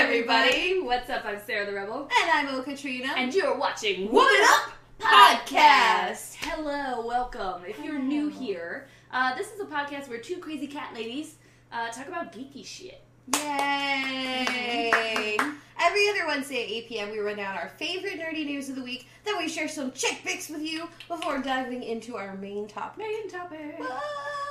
[0.00, 0.80] everybody.
[0.80, 1.26] What's up?
[1.26, 2.08] I'm Sarah the Rebel.
[2.22, 3.12] And I'm O Katrina.
[3.18, 6.36] And you're watching Woman Up Podcast.
[6.36, 7.64] Hello, welcome.
[7.68, 11.34] If you're new here, uh, this is a podcast where two crazy cat ladies
[11.70, 13.02] uh, talk about geeky shit.
[13.36, 15.36] Yay!
[15.82, 18.82] Every other Wednesday at 8 p.m., we run down our favorite nerdy news of the
[18.82, 19.08] week.
[19.24, 22.98] Then we share some chick pics with you before diving into our main topic.
[22.98, 23.76] Main topic.
[23.78, 23.98] Whoa!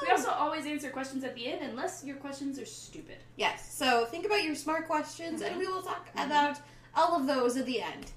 [0.02, 3.18] We also always answer questions at the end, unless your questions are stupid.
[3.38, 5.60] Yes, so think about your smart questions, and Mhm.
[5.60, 6.26] we will talk Mhm.
[6.26, 6.58] about
[6.96, 8.12] all of those at the end.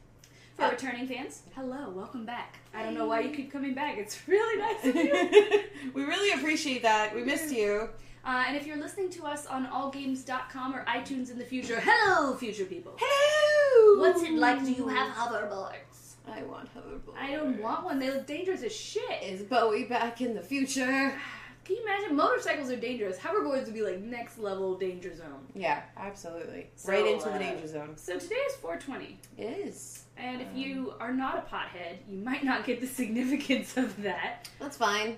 [0.57, 2.59] For Uh, returning fans, hello, welcome back.
[2.75, 3.97] I don't know why you keep coming back.
[3.99, 5.65] It's really nice of you.
[5.95, 7.15] we really appreciate that.
[7.15, 7.91] We missed you.
[8.25, 12.35] Uh, and if you're listening to us on allgames.com or iTunes in the future, hello,
[12.37, 12.93] future people.
[12.99, 14.01] Hello!
[14.01, 14.65] What's it like?
[14.65, 16.15] Do you have hoverboards?
[16.29, 17.17] I want hoverboards.
[17.19, 17.99] I don't want one.
[17.99, 19.23] They look dangerous as shit.
[19.23, 21.19] Is Bowie back in the future?
[21.65, 22.17] Can you imagine?
[22.17, 23.19] Motorcycles are dangerous.
[23.19, 25.47] Hoverboards would be like next level danger zone.
[25.55, 26.67] Yeah, absolutely.
[26.75, 27.97] So, right into uh, the danger zone.
[27.97, 29.19] So today is 420.
[29.39, 30.03] It is.
[30.17, 34.01] And if Um, you are not a pothead, you might not get the significance of
[34.03, 34.49] that.
[34.59, 35.17] That's fine.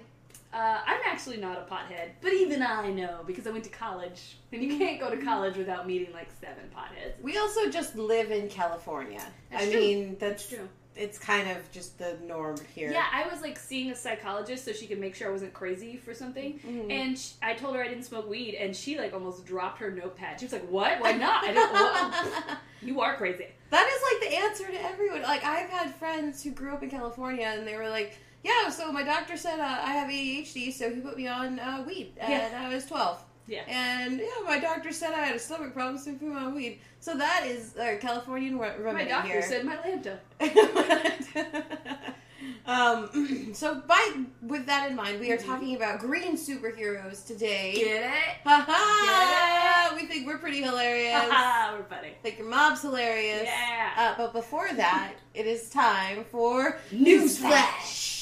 [0.55, 4.37] Uh, I'm actually not a pothead, but even I know because I went to college.
[4.53, 7.21] And you can't go to college without meeting like seven potheads.
[7.21, 9.21] We also just live in California.
[9.51, 9.81] That's I true.
[9.81, 10.69] mean, that's It's true.
[10.95, 12.93] it's kind of just the norm here.
[12.93, 15.97] Yeah, I was like seeing a psychologist so she could make sure I wasn't crazy
[15.97, 16.61] for something.
[16.61, 16.89] Mhm.
[16.93, 19.91] And sh I told her I didn't smoke weed, and she like almost dropped her
[19.91, 20.39] notepad.
[20.39, 21.01] She was like, "What?
[21.01, 21.43] Why not?
[21.43, 21.73] I didn't.
[21.73, 22.59] What?
[22.81, 25.23] You are crazy." that is like the answer to everyone.
[25.23, 28.93] Like I've had friends who grew up in California, and they were like, "Yeah, so
[28.93, 32.33] my doctor said uh, I have ADHD, so he put me on uh, weed, and
[32.33, 32.63] Yeah.
[32.65, 33.61] I was 12." Yeah.
[33.69, 36.55] And yeah, my doctor said I had a stomach problem, so he put me on
[36.55, 36.79] weed.
[37.01, 39.43] So that is a Californian re- My doctor here.
[39.43, 40.19] said my lambda.
[42.67, 45.45] um, so by with that in mind, we are Mhm.
[45.47, 47.75] talking about green superheroes today.
[47.77, 48.13] Get it?
[48.45, 49.93] Ha ha!
[49.95, 51.13] We think we're pretty hilarious.
[51.15, 52.15] Haha, we're funny.
[52.23, 53.43] think your mom's hilarious.
[53.45, 53.91] Yeah.
[53.99, 58.14] Uh, but before that, it is time for Newsflash.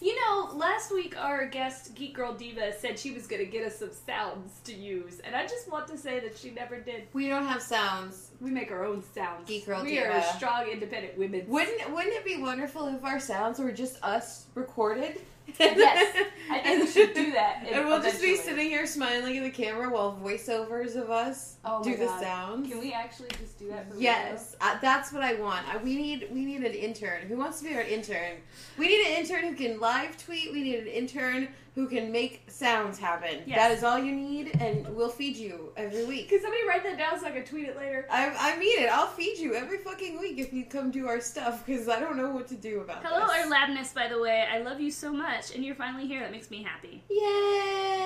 [0.00, 3.66] You know, last week our guest Geek Girl Diva said she was going to get
[3.66, 7.04] us some sounds to use, and I just want to say that she never did.
[7.12, 8.30] We don't have sounds.
[8.40, 9.46] We make our own sounds.
[9.46, 10.06] Geek Girl we Diva.
[10.06, 11.44] We are strong, independent women.
[11.46, 15.20] Wouldn't Wouldn't it be wonderful if our sounds were just us recorded?
[15.58, 17.66] Yes, I think we should do that.
[17.70, 21.82] And we'll just be sitting here smiling at the camera while voiceovers of us Oh
[21.82, 22.20] do the God.
[22.20, 22.70] sounds.
[22.70, 23.90] Can we actually just do that?
[23.90, 25.66] For Yes, uh, that's what I want.
[25.68, 27.22] I, we need we need an intern.
[27.28, 28.36] Who wants to be our intern?
[28.78, 30.52] We need an intern who can live tweet.
[30.52, 33.42] We need an intern who can make sounds happen.
[33.46, 33.56] Yes.
[33.58, 36.28] That is all you need, and we'll feed you every week.
[36.28, 38.06] Can somebody write that down so I can tweet it later?
[38.10, 38.90] I, I mean it.
[38.92, 42.16] I'll feed you every fucking week if you come do our stuff because I don't
[42.16, 43.36] know what to do about Hello, this.
[43.36, 44.44] our labness, by the way.
[44.50, 46.20] I love you so much, and you're finally here.
[46.20, 47.02] That makes me happy.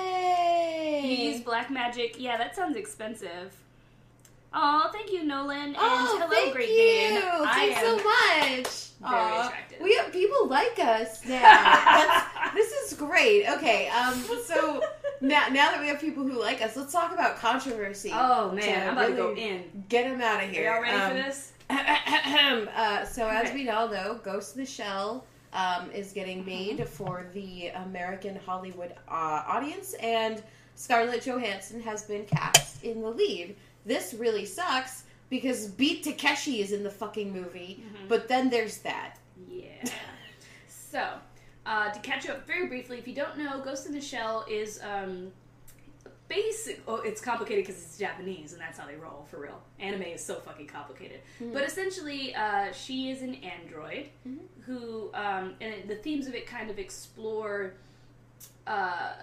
[0.05, 1.01] Yay!
[1.05, 2.15] You use black magic.
[2.19, 3.55] Yeah, that sounds expensive.
[4.57, 5.57] Oh, thank you, Nolan.
[5.69, 6.75] And oh, hello, thank Great you.
[6.77, 7.21] Dane.
[7.25, 8.89] I Thanks am so much.
[9.01, 9.47] very Aw.
[9.47, 9.79] attractive.
[9.81, 11.41] We have people like us now.
[12.95, 13.49] That's, this is great.
[13.57, 14.13] Okay, um,
[14.45, 14.81] so
[15.21, 18.11] now now that we have people who like us, let's talk about controversy.
[18.13, 19.83] oh man, I'm about to go in.
[19.89, 20.71] Get them out of Are here.
[20.71, 21.51] y'all ready Um, for this?
[21.69, 27.25] uh, so as we all know, Ghost in the Shell um, is getting made for
[27.33, 30.43] the American Hollywood uh, audience, and
[30.75, 33.55] Scarlett Johansson has been cast in the lead.
[33.85, 38.07] This really sucks because Beat Takeshi is in the fucking movie, Mhm.
[38.09, 39.17] but then there's that.
[39.49, 39.85] Yeah.
[40.67, 41.07] so,
[41.65, 44.45] uh, to catch you up very briefly, if you don't know, Ghost in the Shell
[44.49, 45.31] is um,
[46.27, 46.81] basic.
[46.87, 49.61] Oh, it's complicated because it's Japanese, and that's how they roll for real.
[49.79, 51.21] Anime is so fucking complicated.
[51.53, 54.37] But essentially, uh, she is an android Mhm.
[54.65, 57.73] who, um, and the themes of it kind of explore.
[58.67, 59.13] Uh,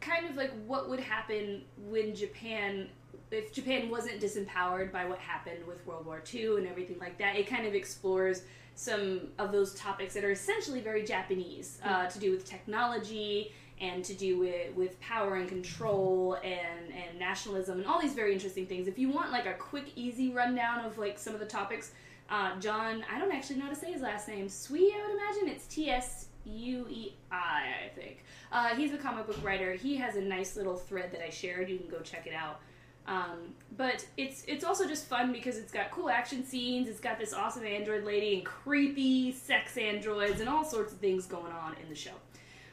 [0.00, 2.88] kind of like what would happen when Japan,
[3.30, 7.36] if Japan wasn't disempowered by what happened with World War II and everything like that.
[7.36, 8.42] It kind of explores
[8.74, 14.04] some of those topics that are essentially very Japanese, uh, to do with technology and
[14.04, 18.66] to do with, with power and control and, and nationalism and all these very interesting
[18.66, 18.86] things.
[18.86, 21.92] If you want like a quick, easy rundown of like some of the topics,
[22.30, 24.48] uh, John, I don't actually know how to say his last name.
[24.48, 28.24] Sui, I would imagine it's T S U E I, I think.
[28.50, 29.74] Uh, he's a comic book writer.
[29.74, 31.68] He has a nice little thread that I shared.
[31.68, 32.60] You can go check it out.
[33.06, 36.88] Um, but it's it's also just fun because it's got cool action scenes.
[36.88, 41.26] It's got this awesome android lady and creepy sex androids and all sorts of things
[41.26, 42.12] going on in the show.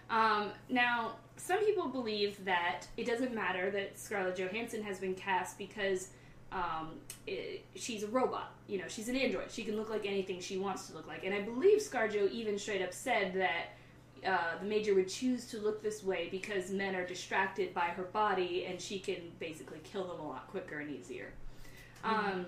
[0.09, 5.57] Um, now, some people believe that it doesn't matter that Scarlett Johansson has been cast
[5.57, 6.09] because
[6.51, 6.91] um,
[7.27, 8.53] it, she's a robot.
[8.67, 9.51] You know, she's an android.
[9.51, 11.23] She can look like anything she wants to look like.
[11.23, 13.73] And I believe ScarJo even straight up said that
[14.25, 18.03] uh, the major would choose to look this way because men are distracted by her
[18.03, 21.31] body and she can basically kill them a lot quicker and easier.
[22.03, 22.45] Um,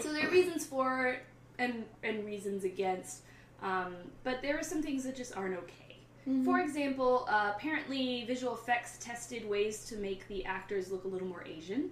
[0.00, 1.18] so there are reasons for
[1.58, 3.22] and and reasons against,
[3.62, 3.94] um,
[4.24, 5.88] but there are some things that just aren't okay.
[6.44, 11.26] For example, uh, apparently visual effects tested ways to make the actors look a little
[11.26, 11.90] more Asian.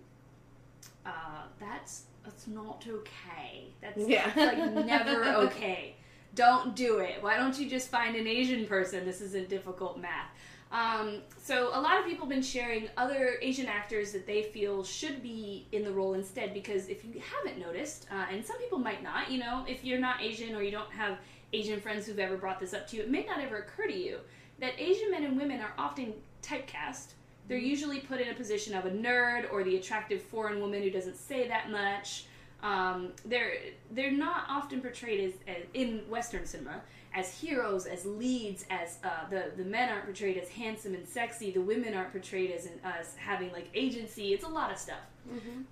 [1.06, 3.68] Uh, that's that's not okay.
[3.80, 4.30] That's Yeah.
[4.36, 5.94] like never okay.
[6.36, 7.22] Don't do it.
[7.22, 9.04] Why don't you just find an Asian person?
[9.04, 10.30] This isn't difficult math.
[10.70, 14.84] Um, so a lot of people have been sharing other Asian actors that they feel
[14.84, 18.78] should be in the role instead because if you haven't noticed, uh, and some people
[18.78, 21.18] might not, you know, if you're not Asian or you don't have
[21.52, 23.96] Asian friends who've ever brought this up to you, it may not ever occur to
[23.96, 24.18] you
[24.58, 26.12] that Asian men and women are often
[26.42, 27.12] typecast.
[27.48, 30.90] They're usually put in a position of a nerd or the attractive foreign woman who
[30.90, 32.26] doesn't say that much.
[32.66, 33.52] Um, they're
[33.92, 36.80] they're not often portrayed as, as in Western cinema
[37.14, 41.50] as heroes, as leads, as uh, the the men aren't portrayed as handsome and sexy.
[41.52, 44.34] The women aren't portrayed as as having like agency.
[44.34, 45.04] It's a lot of stuff.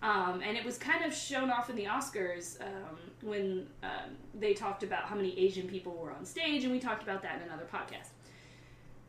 [0.03, 4.53] Um, and it was kind of shown off in the Oscars um, when um, they
[4.55, 7.43] talked about how many Asian people were on stage, and we talked about that in
[7.49, 8.11] another podcast.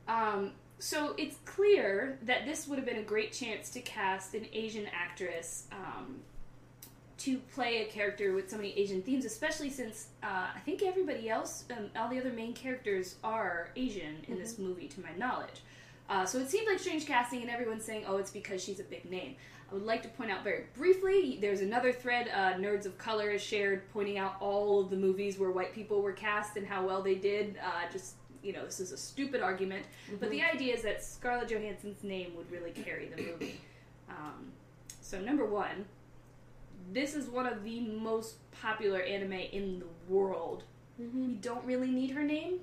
[0.08, 4.46] Um, so it's clear that this would have been a great chance to cast an
[4.54, 6.20] Asian actress um,
[7.18, 11.30] to play a character with so many Asian themes, especially since uh, I think everybody
[11.30, 15.62] else, um, all the other main characters are Asian in this movie, to my knowledge.
[16.10, 18.84] Uh, so it seemed like strange casting, and everyone's saying, "Oh, it's because she's a
[18.84, 19.36] big name."
[19.70, 21.40] I would like to point out very briefly.
[21.42, 25.40] There's another thread uh, Nerds of Color has shared, pointing out all of the movies
[25.40, 27.58] where white people were cast and how well they did.
[27.64, 29.86] Uh, just you know, this is a stupid argument,
[30.20, 33.60] but the idea is that Scarlett Johansson's name would really carry the movie.
[34.08, 34.52] Um,
[35.02, 35.86] so number one,
[36.92, 40.64] this is one of the most popular anime in the world.
[40.98, 42.60] We don't really need her name.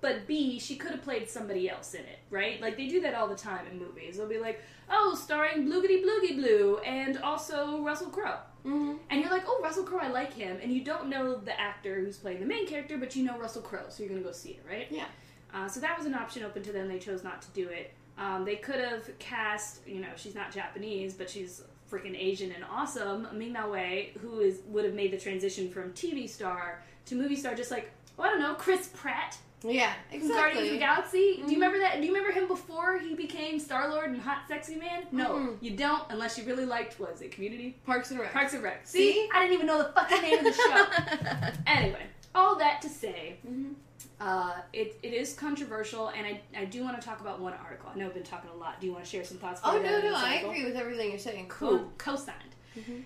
[0.00, 2.60] But B, she could have played somebody else in it, right?
[2.60, 4.16] Like they do that all the time in movies.
[4.16, 4.60] They'll be like,
[4.90, 8.98] "Oh, starring Bloogity Bloogie Blue and also Russell Crowe," Mhm.
[9.10, 12.00] and you're like, "Oh, Russell Crowe, I like him," and you don't know the actor
[12.00, 14.50] who's playing the main character, but you know Russell Crowe, so you're gonna go see
[14.50, 14.88] it, right?
[14.90, 15.06] Yeah.
[15.54, 16.88] Uh, so that was an option open to them.
[16.88, 17.92] They chose not to do it.
[18.18, 21.62] Um, they could have cast, you know, she's not Japanese, but she's
[21.92, 25.92] freaking Asian and awesome, Ming Na Wen, who is would have made the transition from
[25.92, 30.28] TV star to movie star, just like well, I don't know, Chris Pratt Yeah, from
[30.28, 30.78] Guardians of the.
[30.78, 31.36] Galaxy.
[31.36, 31.48] Do Mhm.
[31.48, 32.00] you remember that?
[32.00, 35.06] Do you remember him before he became Star Lord and Hot Sexy Man?
[35.12, 35.56] No, Mhm.
[35.60, 38.32] you don't, unless you really liked was it Community, Parks and Rec.
[38.32, 38.86] Parks and Rec.
[38.86, 39.28] See, See?
[39.32, 41.52] I didn't even know the fucking name of the show.
[41.66, 43.74] anyway, all that to say, Mhm.
[44.22, 47.90] Uh, it, it is controversial, and I, I do want to talk about one article.
[47.92, 48.80] I know I've been talking a lot.
[48.80, 49.60] Do you want to share some thoughts?
[49.64, 51.46] Oh no, no, I agree with everything you're saying.
[51.48, 52.54] Cool, co-signed.
[52.78, 53.02] Mhm.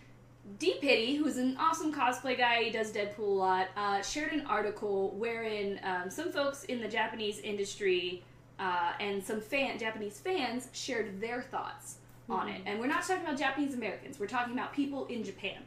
[0.58, 4.42] D Pity, who's an awesome cosplay guy, he does Deadpool a lot, uh, shared an
[4.46, 8.22] article wherein um, some folks in the Japanese industry
[8.58, 11.96] uh, and some fan Japanese fans shared their thoughts
[12.28, 12.60] on it.
[12.66, 15.62] And we're not talking about Japanese Americans; we're talking about people in Japan.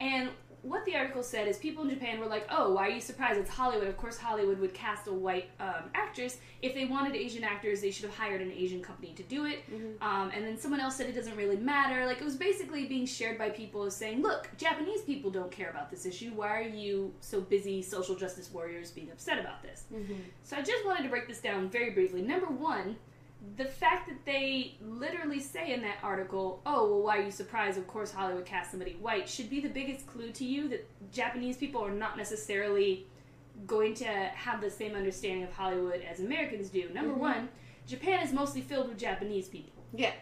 [0.00, 0.28] And
[0.62, 3.38] what the article said is people in Japan were like, "Oh, why are you surprised?
[3.38, 3.88] It's Hollywood.
[3.88, 6.38] Of course, Hollywood would cast a white um, actress.
[6.62, 9.60] If they wanted Asian actors, they should have hired an Asian company to do it."
[10.00, 12.04] Um, and then someone else said it doesn't really matter.
[12.06, 15.70] Like it was basically being shared by people as saying, "Look, Japanese people don't care
[15.70, 16.32] about this issue.
[16.34, 20.16] Why are you so busy, social justice warriors, being upset about this?" Mhm.
[20.42, 22.22] So I just wanted to break this down very briefly.
[22.22, 22.96] Number one,
[23.54, 27.78] the fact that they literally say in that article, oh, well, why are you surprised?
[27.78, 31.56] Of course, Hollywood cast somebody white, should be the biggest clue to you that Japanese
[31.56, 33.06] people are not necessarily
[33.66, 36.88] going to have the same understanding of Hollywood as Americans do.
[36.92, 37.18] Number Mhm.
[37.18, 37.48] one,
[37.86, 39.72] Japan is mostly filled with Japanese people.
[39.94, 40.12] Yeah.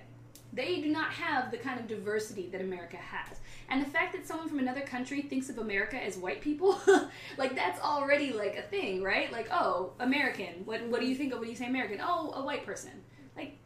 [0.53, 3.41] They do not have the kind of diversity that America has.
[3.69, 6.79] And the fact that someone from another country thinks of America as white people,
[7.39, 9.33] like that's already like a thing, right?
[9.33, 10.65] Like, oh, American.
[10.65, 11.99] What what do you think of when you say American?
[12.01, 12.93] Oh, a white person.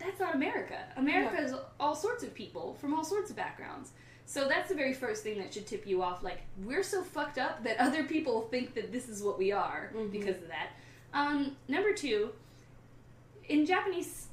[0.08, 0.78] That's not America.
[0.96, 3.90] America is all sorts of people from all sorts of backgrounds.
[4.24, 6.22] So that's the very first thing that should tip you off.
[6.22, 9.90] Like we're so fucked up that other people think that this is what we are
[9.94, 10.10] Mhm.
[10.10, 10.70] because of that.
[11.12, 12.30] Um, number two,
[13.50, 14.28] in Japanese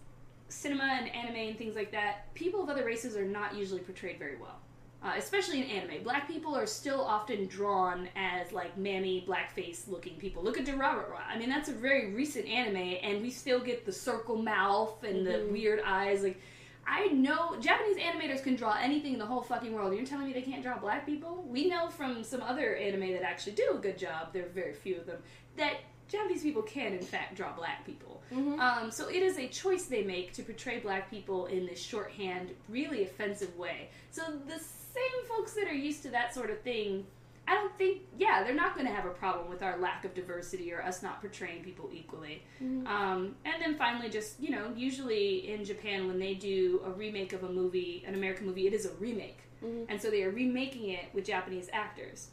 [0.48, 4.18] cinema and anime and things like that, people of other races are not usually portrayed
[4.18, 4.60] very well.
[5.06, 10.16] Uh, especially in anime, black people are still often drawn as like mammy, blackface looking
[10.16, 10.42] people.
[10.42, 11.20] Look at Durarara.
[11.30, 15.28] I mean, that's a very recent anime, and we still get the circle mouth and
[15.28, 15.52] the Mhm.
[15.52, 16.24] weird eyes.
[16.24, 16.42] Like,
[16.88, 19.94] I know Japanese animators can draw anything in the whole fucking world.
[19.96, 21.44] You're telling me they can't draw black people?
[21.48, 24.34] We know from some other anime that actually do a good job.
[24.34, 25.22] There are very few of them
[25.56, 28.24] that Japanese people can, in fact, draw black people.
[28.32, 28.60] Mhm.
[28.60, 32.56] Um, so it is a choice they make to portray black people in this shorthand,
[32.70, 33.90] really offensive way.
[34.10, 34.60] So the
[34.96, 37.06] same folks that are used to that sort of thing,
[37.48, 40.16] I don't think, yeah, they're not going to have a problem with our lack of
[40.16, 42.42] diversity or us not portraying people equally.
[42.62, 42.88] Mhm.
[42.88, 47.34] Um, and then finally, just, you know, usually in Japan, when they do a remake
[47.34, 49.40] of a movie, an American movie, it is a remake.
[49.64, 49.86] Mhm.
[49.90, 52.30] and so they are remaking it with Japanese actors.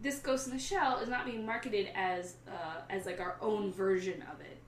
[0.00, 3.72] This Ghost in the Shell is not being marketed as uh, as like our own
[3.72, 4.58] version of it.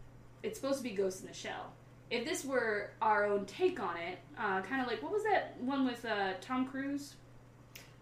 [0.44, 1.72] It's supposed to be Ghost in the Shell.
[2.10, 5.56] If this were our own take on it, uh, kind of like what was that
[5.60, 7.14] one with uh, Tom Cruise?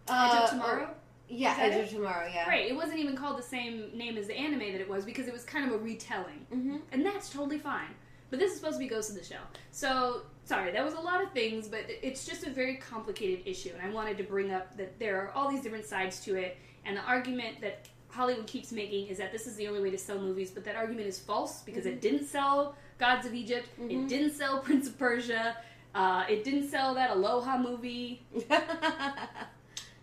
[0.08, 0.94] Edge Uh, of Tomorrow.
[1.28, 1.84] Yeah, Edge it?
[1.84, 2.28] of Tomorrow.
[2.32, 2.48] Yeah.
[2.48, 2.68] Right.
[2.70, 5.32] It wasn't even called the same name as the anime that it was because it
[5.32, 6.46] was kind of a retelling.
[6.52, 6.76] Mm-hmm.
[6.90, 7.94] and that's totally fine.
[8.30, 9.42] But this is supposed to be Ghost in the Shell.
[9.72, 13.70] So, sorry, that was a lot of things, but it's just a very complicated issue,
[13.78, 16.56] and I wanted to bring up that there are all these different sides to it,
[16.86, 19.98] and the argument that Hollywood keeps making is that this is the only way to
[19.98, 23.98] sell movies, but that argument is false because it didn't sell Gods of Egypt, it
[23.98, 24.08] Mhm.
[24.08, 25.56] didn't sell Prince of Persia,
[25.92, 28.22] uh, it didn't sell that Aloha movie.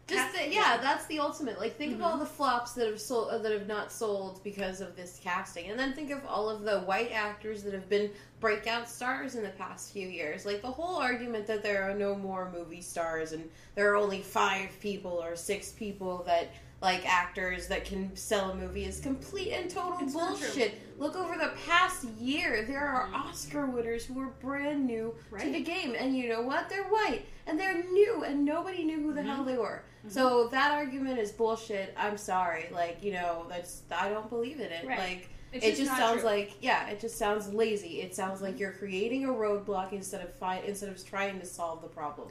[0.06, 1.60] Just the, yeah, that's the ultimate.
[1.60, 1.96] Like, think Mhm.
[1.98, 5.18] of all the flops that have sold uh, that have not sold because of this
[5.24, 9.36] casting, and then think of all of the white actors that have been breakout stars
[9.36, 10.46] in the past few years.
[10.46, 14.22] Like the whole argument that there are no more movie stars and there are only
[14.22, 16.50] five people or six people that
[16.82, 20.80] like actors that can sell a movie is complete and total It's bullshit.
[20.98, 23.14] Look over the past year, there are Mhm.
[23.30, 26.70] Oscar winners who are brand new to the game, and you know what?
[26.70, 29.26] They're white and they're new, and nobody knew who the Mhm.
[29.36, 29.84] hell they were.
[30.06, 30.12] Mhm.
[30.12, 31.94] So that argument is bullshit.
[31.98, 32.70] I'm sorry.
[32.72, 34.88] Like you know, that's I don't believe in it.
[34.88, 35.00] Right.
[35.00, 36.30] Like It's it just not sounds true.
[36.30, 38.02] like yeah, it just sounds lazy.
[38.02, 41.82] It sounds like you're creating a roadblock instead of fi- instead of trying to solve
[41.82, 42.30] the problem.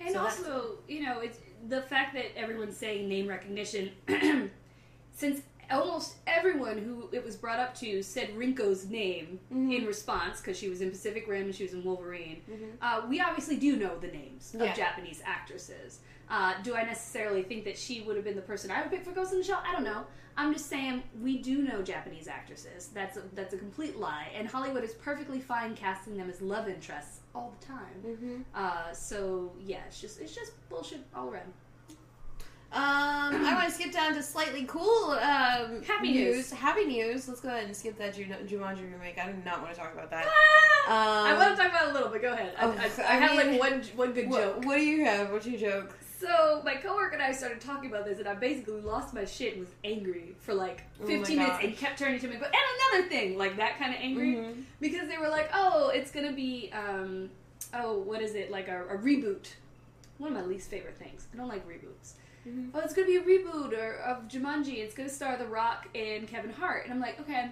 [0.00, 1.38] And So also, you know, it's
[1.68, 3.90] the fact that everyone's saying name recognition,
[5.12, 9.76] since almost everyone who it was brought up to said Rinko's name Mhm.
[9.80, 12.42] in response because she was in Pacific Rim and she was in Wolverine.
[12.48, 12.70] Mhm.
[12.80, 16.00] Uh, we obviously do know the names of Japanese actresses.
[16.28, 19.04] Uh, do I necessarily think that she would have been the person I would pick
[19.04, 19.62] for Ghost in the Shell?
[19.66, 20.06] I don't know.
[20.36, 22.88] I'm just saying we do know Japanese actresses.
[22.88, 26.68] That's a, that's a complete lie, and Hollywood is perfectly fine casting them as love
[26.68, 28.02] interests all the time.
[28.04, 28.44] Mhm.
[28.54, 31.52] Uh, so yeah, it's just it's just bullshit all around.
[32.72, 36.50] Um, I want to skip down to slightly cool um, Happy news.
[36.50, 37.28] Happy news.
[37.28, 39.18] Let's go ahead and skip that Ju- Jumanji remake.
[39.18, 40.26] I do not want to talk about that.
[40.88, 42.54] I Um, want to talk about it a little, but go ahead.
[42.58, 44.64] I, oh, I, I I have mean, like one one good what, joke.
[44.64, 45.30] what do you have?
[45.30, 45.96] What's your joke?
[46.18, 49.52] So my coworker and I started talking about this, and I basically lost my shit
[49.54, 52.46] and was angry for like Oh 15 minutes, and kept turning to me, and go,
[52.46, 52.54] and
[52.94, 54.62] another thing, like that kind of angry, Mhm.
[54.80, 57.30] because they were like, oh, it's gonna be, um,
[57.74, 59.48] oh, what is it, like a, a reboot.
[60.18, 61.26] One of my least favorite things.
[61.34, 62.12] I don't like reboots.
[62.48, 62.70] Mhm.
[62.72, 64.78] Oh, it's gonna be a reboot or, of Jumanji.
[64.78, 67.50] It's gonna star The Rock and Kevin Hart, and I'm like, okay.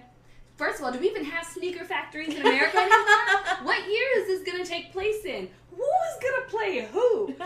[0.57, 2.97] First of all, do we even have sneaker factories in America anymore?
[3.63, 5.49] what year is this gonna take place in?
[5.71, 7.35] Who's gonna play who?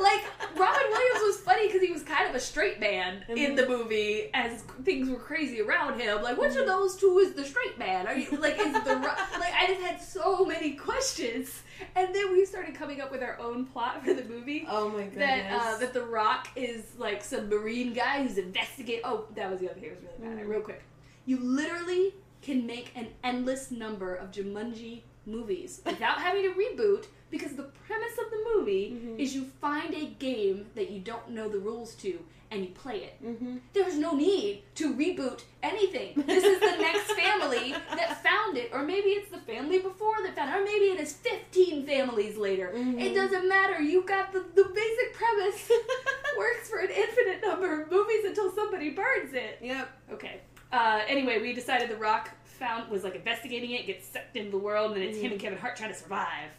[0.00, 0.24] Like
[0.56, 4.28] Robin Williams was funny because he was kind of a straight man in the movie
[4.34, 6.22] as things were crazy around him.
[6.22, 8.06] Like, which of those two is the straight man?
[8.06, 8.94] Are you like is the
[9.38, 9.54] like?
[9.54, 11.62] I just had so many questions,
[11.96, 14.66] and then we started coming up with our own plot for the movie.
[14.68, 15.16] Oh my goodness.
[15.16, 19.02] That uh, that the Rock is like some marine guy who's investigating.
[19.04, 19.90] Oh, that was the other thing.
[19.90, 20.44] It was really bad.
[20.44, 20.48] Mm.
[20.48, 20.82] Real quick,
[21.24, 27.52] you literally can make an endless number of Jumanji movies without having to reboot because
[27.56, 29.18] the premise of the movie Mhm.
[29.18, 32.18] is you find a game that you don't know the rules to
[32.50, 33.14] and you play it.
[33.20, 36.22] hmm There's no need to reboot anything.
[36.26, 40.36] This is the next family that found it, or maybe it's the family before that
[40.36, 42.70] found it, or maybe it is 15 families later.
[42.76, 43.00] Mhm.
[43.00, 43.80] It doesn't matter.
[43.82, 45.68] You got the, the basic premise.
[46.38, 49.58] Works for an infinite number of movies until somebody burns it.
[49.62, 49.88] Yep.
[50.12, 50.40] Okay.
[50.74, 54.58] Uh, anyway, we decided The Rock found was like investigating it, gets sucked into the
[54.58, 56.50] world, and then it's him and Kevin Hart trying to survive.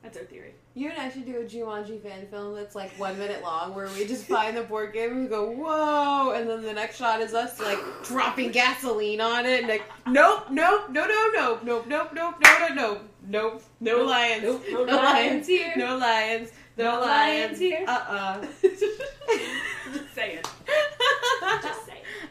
[0.00, 0.54] That's our theory.
[0.74, 3.88] You and I should do a Jumanji fan film that's like one minute long, where
[3.88, 7.20] we just find the board game and we go, "Whoa!" and then the next shot
[7.20, 11.86] is us like dropping gasoline on it, and like, "Nope, nope, no, no, no, nope,
[11.88, 15.72] nope, nope, no, no, no, nope, no Nope, lions, nope, no lions here.
[15.76, 17.84] no lions, no, No lions lions here.
[17.88, 20.38] Uh uh Just saying.
[21.62, 21.83] Just saying.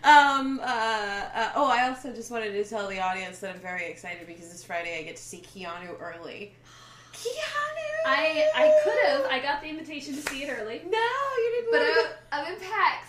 [0.03, 0.59] Um.
[0.61, 1.51] Uh, uh.
[1.55, 4.63] Oh, I also just wanted to tell the audience that I'm very excited because this
[4.63, 6.53] Friday I get to see Keanu early.
[7.13, 8.05] Keanu.
[8.05, 9.25] I I could have.
[9.31, 10.97] I got the invitation to see it early, No,
[11.37, 11.71] you didn't.
[11.71, 13.07] but wanna I, go- I'm in PAX.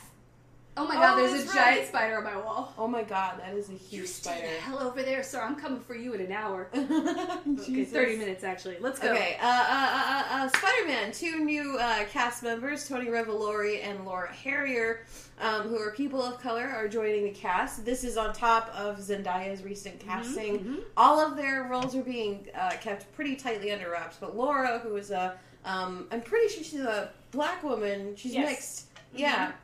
[0.77, 2.75] Oh my Oh, god, there's a that's giant spider on my wall.
[2.77, 4.47] Oh my god, that is a You huge stay spider.
[4.55, 5.41] the hell over there, sir.
[5.41, 6.69] I'm coming for you in an hour.
[6.75, 8.77] Okay, 30 minutes actually.
[8.81, 9.13] Let's go.
[9.13, 11.13] Okay, uh, uh, uh, uh, Spider-Man.
[11.13, 15.01] Two new uh, cast members, Tony Revolori and Laura Harrier,
[15.41, 17.85] um, who are people of color, are joining the cast.
[17.85, 20.59] This is on top of Zendaya's recent casting.
[20.59, 20.79] mhm.
[20.97, 24.17] All of their roles are being uh, kept pretty tightly under wraps.
[24.21, 28.17] But Laura, who is a, um, I'm pretty sure she's a black woman.
[28.17, 28.49] She's Yes.
[28.51, 28.87] mixed.
[29.15, 29.47] Yeah.
[29.47, 29.55] She's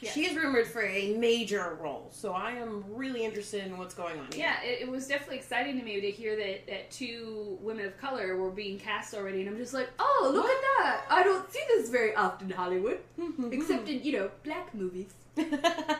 [0.00, 0.12] Yes.
[0.12, 4.18] She is rumored for a major role, so I am really interested in what's going
[4.18, 4.26] on.
[4.32, 4.46] Here.
[4.46, 7.96] Yeah, it, it was definitely exciting to me to hear that, that two women of
[7.98, 11.04] color were being cast already, and I'm just like, oh, look at that!
[11.08, 12.98] I don't see this very often in Hollywood,
[13.50, 15.14] except in, you know, black movies.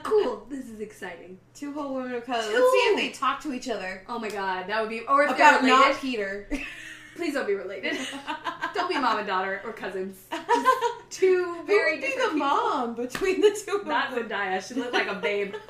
[0.03, 1.39] Cool, this is exciting.
[1.55, 2.43] Two whole women of color.
[2.43, 2.49] Two.
[2.49, 5.01] Let's see if they talk to each other Oh my god, that would be.
[5.01, 5.97] Or if about not.
[6.01, 6.49] Peter.
[7.17, 7.97] Please don't be related.
[8.75, 10.19] don't be mom and daughter or cousins.
[11.11, 12.39] Two very Who would be different the people.
[12.39, 14.29] mom between the two of Not them?
[14.29, 14.67] Zendaya.
[14.67, 15.55] She looked like a babe.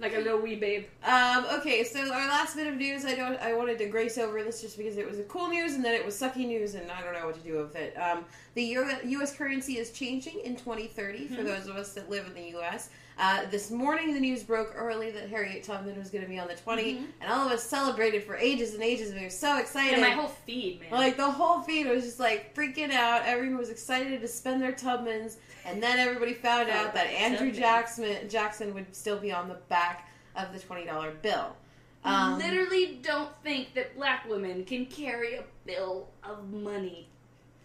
[0.00, 0.84] Like a little wee babe.
[1.04, 4.40] Um, okay, so our last bit of news, I don't, I wanted to grace over
[4.44, 6.88] this just because it was a cool news, and then it was sucky news, and
[6.88, 7.94] I don't know what to do with it.
[7.98, 8.24] Um,
[8.54, 9.34] the Euro- U.S.
[9.36, 11.44] currency is changing in 2030 for Mhm.
[11.46, 12.90] those of us that live in the U.S.
[13.18, 16.46] Uh, this morning, the news broke early that Harriet Tubman was going to be on
[16.46, 17.06] the 20, Mhm.
[17.20, 19.94] and all of us celebrated for ages and ages, and we were so excited.
[19.94, 20.92] And my whole feed, man.
[20.92, 23.22] Like the whole feed was just like freaking out.
[23.26, 28.28] Everyone was excited to spend their Tubmans, and then everybody found out that Andrew Jackson
[28.28, 31.56] Jackson would still be on the back of the twenty dollar bill.
[32.04, 37.08] Um, literally don't think that black women can carry a bill of money.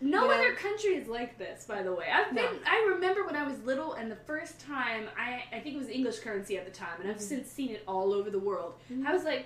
[0.05, 0.35] No Yeah.
[0.35, 2.07] other country is like this, by the way.
[2.13, 2.43] I've been.
[2.43, 2.59] No.
[2.67, 5.87] I remember when I was little, and the first time I, I think it was
[5.87, 7.21] English currency at the time, and I've Mhm.
[7.21, 8.73] since seen it all over the world.
[8.91, 9.05] Mhm.
[9.05, 9.45] I was like,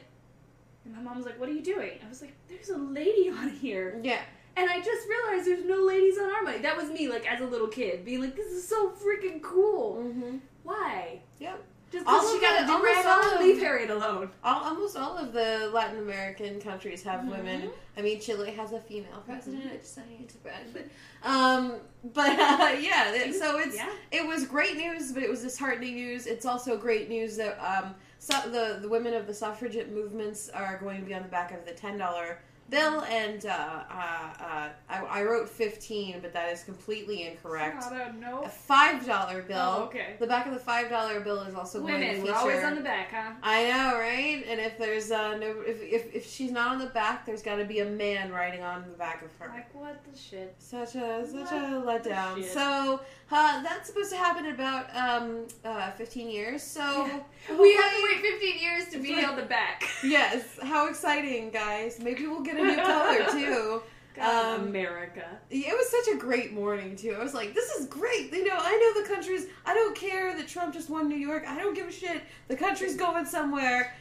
[0.83, 3.29] and my mom was like, "What are you doing?" I was like, "There's a lady
[3.39, 4.21] on here," Yeah,
[4.55, 6.57] and I just realized there's no ladies on our money.
[6.59, 9.97] That was me, like as a little kid, being like, "This is so freaking cool."
[10.03, 10.37] mm-hmm.
[10.63, 11.21] Why?
[11.39, 11.63] Yep.
[11.91, 14.29] Just All she got to do almost all on, of- leave Harriet alone.
[14.43, 17.29] All, almost all of the Latin American countries have Mhm.
[17.37, 17.69] women.
[17.97, 19.63] I mean, Chile has a female president.
[19.71, 20.83] I just saying it's bad, but
[21.23, 21.75] um,
[22.13, 23.13] but uh, yeah.
[23.13, 23.89] it- So it's yeah.
[24.11, 26.27] it was great news, but it was disheartening news.
[26.27, 30.77] It's also great news that um, so the the women of the suffragette movements are
[30.79, 33.93] going to be on the back of the ten dollar bill, and uh, uh,
[34.39, 37.83] uh, I, I wrote fifteen, but that is completely incorrect.
[37.91, 39.57] A five dollar bill.
[39.59, 40.15] Oh, okay.
[40.19, 42.31] The back of the five dollar bill is also going to Women, feature.
[42.33, 43.31] we're always on the back, huh?
[43.41, 44.43] I know, right?
[44.47, 47.55] And if there's uh, no, if, if if she's not on the back, there's got
[47.57, 49.47] to be a man riding on the back of her.
[49.53, 50.55] Like what the shit?
[50.59, 52.43] Such a such What a letdown.
[52.43, 56.63] So uh, that's supposed to happen in about um, uh, 15 years.
[56.63, 56.81] So
[57.59, 59.83] We have to wait 15 years to be on the back.
[60.03, 61.99] yes, how exciting, guys!
[62.01, 63.81] Maybe we'll get a new color too.
[64.15, 65.25] God, Um, America.
[65.51, 67.15] It was such a great morning too.
[67.19, 69.45] I was like, "This is great." You know, I know the country's.
[69.65, 71.43] I don't care that Trump just won New York.
[71.47, 72.23] I don't give a shit.
[72.47, 73.93] The country's going somewhere.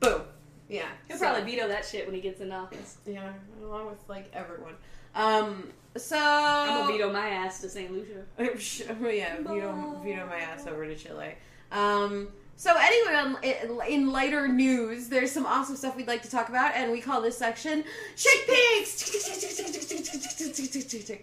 [0.00, 0.22] Boom.
[0.68, 0.88] Yeah.
[1.08, 2.98] He'll So- probably veto that shit when he gets in office.
[3.06, 4.74] Yeah, along with like everyone.
[5.14, 5.70] Um.
[5.96, 7.90] So I'm gonna veto my ass to St.
[7.92, 8.24] Lucia.
[8.38, 11.34] yeah, veto, veto my ass over to Chile.
[11.70, 12.28] Um.
[12.62, 16.92] So anyway, in lighter news, there's some awesome stuff we'd like to talk about, and
[16.92, 17.82] we call this section
[18.14, 19.02] "Chick Pigs."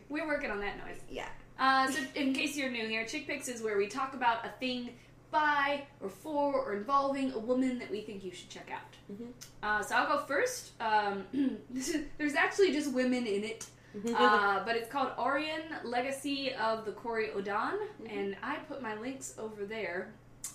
[0.09, 0.99] We're working on that noise.
[1.09, 1.29] Yeah.
[1.57, 4.49] Uh, so, in case you're new here, Chick Picks is where we talk about a
[4.59, 4.89] thing
[5.31, 8.93] by or for or involving a woman that we think you should check out.
[9.09, 9.31] Mhm.
[9.63, 10.71] Uh, so I'll go first.
[10.81, 11.25] Um,
[11.73, 13.65] is, there's actually just women in it.
[14.13, 17.77] uh, but it's called Aurion Legacy of the Kori-Odan,
[18.09, 20.13] and I put my links over there.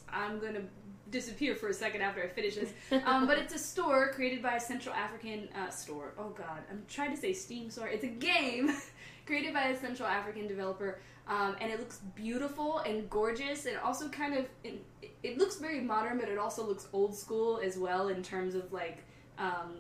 [0.09, 0.63] I'm gonna
[1.11, 2.73] disappear for a second after I finish this.
[3.07, 6.15] Um, but it's a store created by a Central African uh, store.
[6.19, 7.89] Oh God, I'm trying to say Steam store.
[7.89, 8.71] It's a game
[9.27, 14.09] created by a Central African developer, um, and it looks beautiful and gorgeous, and also
[14.09, 14.85] kind of it,
[15.23, 18.73] it looks very modern, but it also looks old school as well in terms of
[18.73, 19.05] like.
[19.39, 19.79] Um,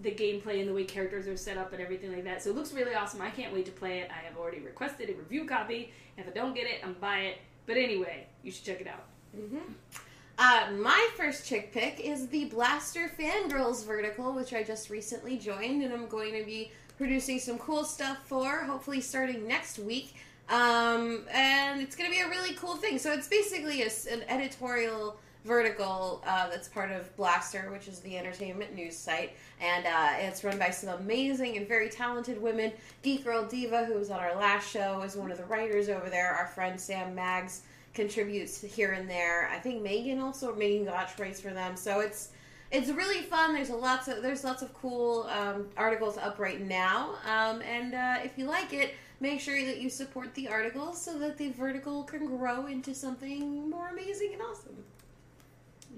[0.00, 2.42] the gameplay and the way characters are set up and everything like that.
[2.42, 3.20] So it looks really awesome.
[3.20, 4.10] I can't wait to play it.
[4.10, 5.92] I have already requested a review copy.
[6.16, 7.38] If I don't get it, I'm buy it.
[7.66, 9.04] But anyway, you should check it out.
[9.36, 9.74] Mhm.
[10.38, 15.82] Uh, my first chick pick is the Blastr Fangirls vertical, which I just recently joined,
[15.82, 20.14] and I'm going to be producing some cool stuff for, hopefully starting next week.
[20.48, 22.98] Um, and it's going to be a really cool thing.
[22.98, 28.16] So it's basically a an editorial vertical uh, that's part of Blastr, which is the
[28.16, 32.72] entertainment news site, and uh, it's run by some amazing and very talented women.
[33.02, 36.08] Geek Girl Diva, who was on our last show, is one of the writers over
[36.10, 36.32] there.
[36.32, 37.62] Our friend Sam Maggs
[37.94, 39.48] contributes here and there.
[39.52, 42.30] I think Megan also Megan Gotch writes for them, so it's
[42.70, 43.52] it's really fun.
[43.54, 47.94] There's a lots of there's lots of cool um, articles up right now, um, and
[47.94, 51.50] uh, if you like it, make sure that you support the articles so that the
[51.50, 54.76] vertical can grow into something more amazing and awesome.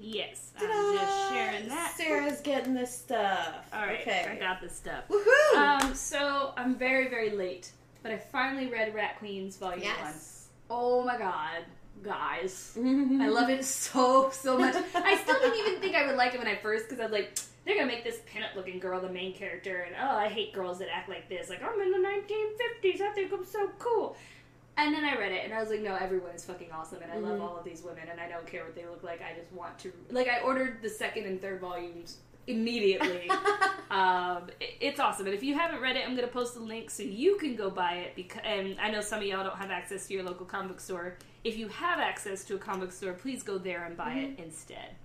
[0.01, 0.73] Yes, Ta-da!
[0.73, 1.95] I'm just sharing that.
[1.97, 3.69] Sarah's getting this stuff.
[3.73, 4.27] All right, okay.
[4.29, 5.05] I got this stuff.
[5.09, 5.57] Woohoo!
[5.57, 7.71] Um, so I'm very, very late,
[8.03, 9.91] but I finally read Rat Queens Volume One.
[10.05, 10.49] yes.
[10.69, 11.63] Oh my god,
[12.05, 12.73] guys!
[12.79, 14.75] I love it so, so much.
[14.95, 17.13] I still didn't even think I would like it when I first, because I was
[17.13, 20.53] like, they're gonna make this pinup looking girl the main character, and oh, I hate
[20.53, 21.49] girls that act like this.
[21.49, 24.17] Like, I'm in the 1950s, I think I'm so cool.
[24.77, 27.13] And then I read it and I was like, no, everyone is fucking awesome and
[27.13, 27.43] I love Mhm.
[27.43, 29.23] all of these women and I don't care what they look like.
[29.23, 33.31] I just want to like I ordered the second and third volumes immediately.
[33.91, 35.27] um, it- it's awesome.
[35.27, 37.57] And if you haven't read it, I'm going to post a link so you can
[37.57, 38.15] go buy it.
[38.17, 40.81] Because and I know some of y'all don't have access to your local comic book
[40.81, 41.17] store.
[41.43, 44.39] If you have access to a comic book store, please go there and buy it
[44.43, 44.97] instead.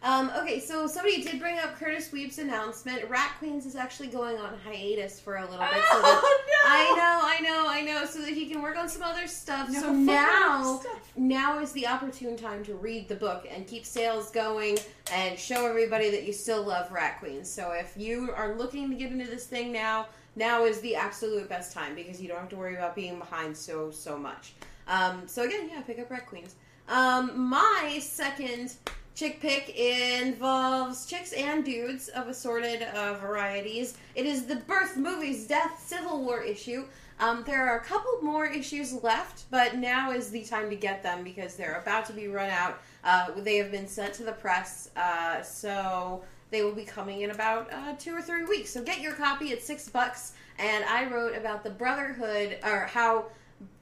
[0.00, 3.08] Um, okay, so somebody did bring up Kurtis Wiebe's announcement.
[3.10, 5.84] Rat Queens is actually going on hiatus for a little bit.
[5.90, 9.02] So that, I know, I know, I know, so that he can work on some
[9.02, 9.68] other stuff.
[9.70, 11.12] No so now, stuff.
[11.16, 14.78] now is the opportune time to read the book and keep sales going
[15.12, 17.50] and show everybody that you still love Rat Queens.
[17.50, 20.06] So if you are looking to get into this thing now,
[20.36, 23.56] now is the absolute best time because you don't have to worry about being behind
[23.56, 24.54] so so much.
[24.86, 26.54] Um, so again, yeah, pick up Rat Queens.
[26.88, 28.74] Um, my second
[29.18, 33.98] chick pick involves chicks and dudes of assorted uh, varieties.
[34.14, 36.84] It is the Birth Movies Death Civil War issue.
[37.18, 41.02] Um, there are a couple more issues left, but now is the time to get
[41.02, 42.78] them because they're about to be run out.
[43.02, 47.32] Uh, they have been sent to the press, uh, so they will be coming in
[47.32, 48.70] about uh, two or three weeks.
[48.70, 50.34] So get your copy at six bucks.
[50.60, 53.24] And I wrote about the brotherhood, or how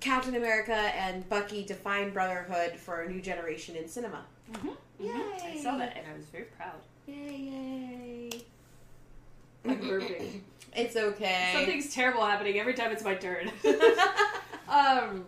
[0.01, 4.25] Captain America and Bucky define brotherhood for a new generation in cinema.
[4.51, 4.71] Mm-hmm.
[5.03, 6.77] I saw that and I was very proud.
[7.07, 8.45] Yay, yay.
[9.65, 10.41] I'm burping.
[10.79, 11.53] It's okay.
[11.55, 13.51] Something's terrible happening every time it's my turn.
[14.69, 15.25] um,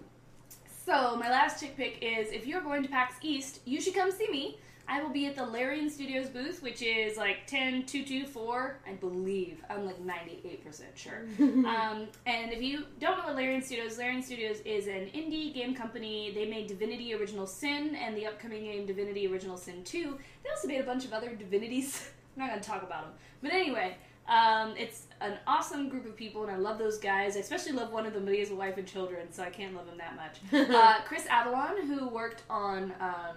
[0.84, 4.10] so my last chick pick is if you're going to PAX East, you should come
[4.10, 4.58] see me.
[4.88, 9.62] I will be at the Larian Studios booth, which is like 10224, I believe.
[9.68, 11.26] I'm like 98% sure.
[11.38, 15.74] um, and if you don't know what Larian Studios, Larian Studios is an indie game
[15.74, 16.32] company.
[16.34, 20.18] They made Divinity Original Sin and the upcoming game Divinity Original Sin 2.
[20.42, 22.10] They also made a bunch of other divinities.
[22.36, 23.12] I'm not going to talk about them.
[23.42, 23.96] But anyway,
[24.28, 27.36] um, it's an awesome group of people, and I love those guys.
[27.36, 29.50] I especially love one of them, but he has a wife and children, so I
[29.50, 30.70] can't love him that much.
[30.70, 33.36] uh, Chris Avellone, who worked on um,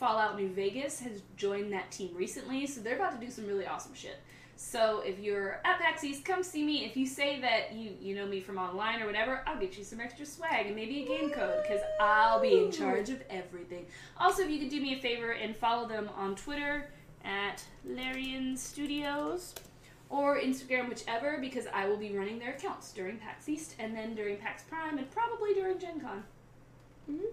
[0.00, 3.66] Fallout New Vegas, has joined that team recently, so they're about to do some really
[3.66, 4.16] awesome shit.
[4.56, 6.86] So if you're at PAX East, come see me.
[6.86, 9.84] If you say that you you know me from online or whatever, I'll get you
[9.84, 13.84] some extra swag and maybe a game code because I'll be in charge of everything.
[14.18, 16.90] Also, if you could do me a favor and follow them on Twitter
[17.22, 19.54] at Larian Studios
[20.08, 24.14] or Instagram, whichever, because I will be running their accounts during PAX East and then
[24.14, 26.24] during PAX Prime and probably during Gen Con.
[27.10, 27.26] Mm-hmm.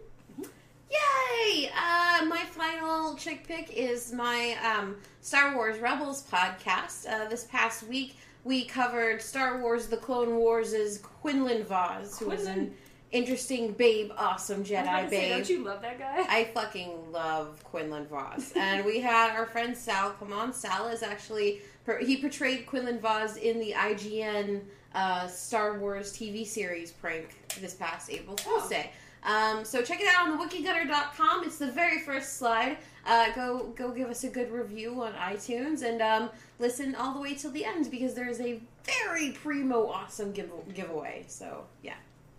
[0.89, 1.69] Yay!
[1.75, 7.07] Uh, my final chick pick is my um, Star Wars Rebels podcast.
[7.11, 12.45] Uh, this past week, we covered Star Wars: The Clone Wars' Quinlan Vos, who is
[12.47, 12.73] an
[13.11, 15.31] interesting babe, awesome Jedi about say, babe.
[15.31, 16.25] don't you love that guy?
[16.29, 18.51] I fucking love Quinlan Vos.
[18.55, 20.53] And we had our friend Sal come on.
[20.53, 21.61] Sal is actually,
[22.01, 24.61] he portrayed Quinlan Vos in the IGN
[24.93, 27.29] uh, Star Wars TV series prank
[27.61, 28.69] this past April Fool's Oh.
[28.69, 28.91] Day.
[29.23, 31.43] Um, so check it out on the wookieegunner.com.
[31.43, 32.77] It's the very first slide.
[33.05, 37.19] Uh, go go give us a good review on iTunes and um, listen all the
[37.21, 41.23] way till the end because there is a very primo awesome give- giveaway.
[41.27, 41.93] So yeah,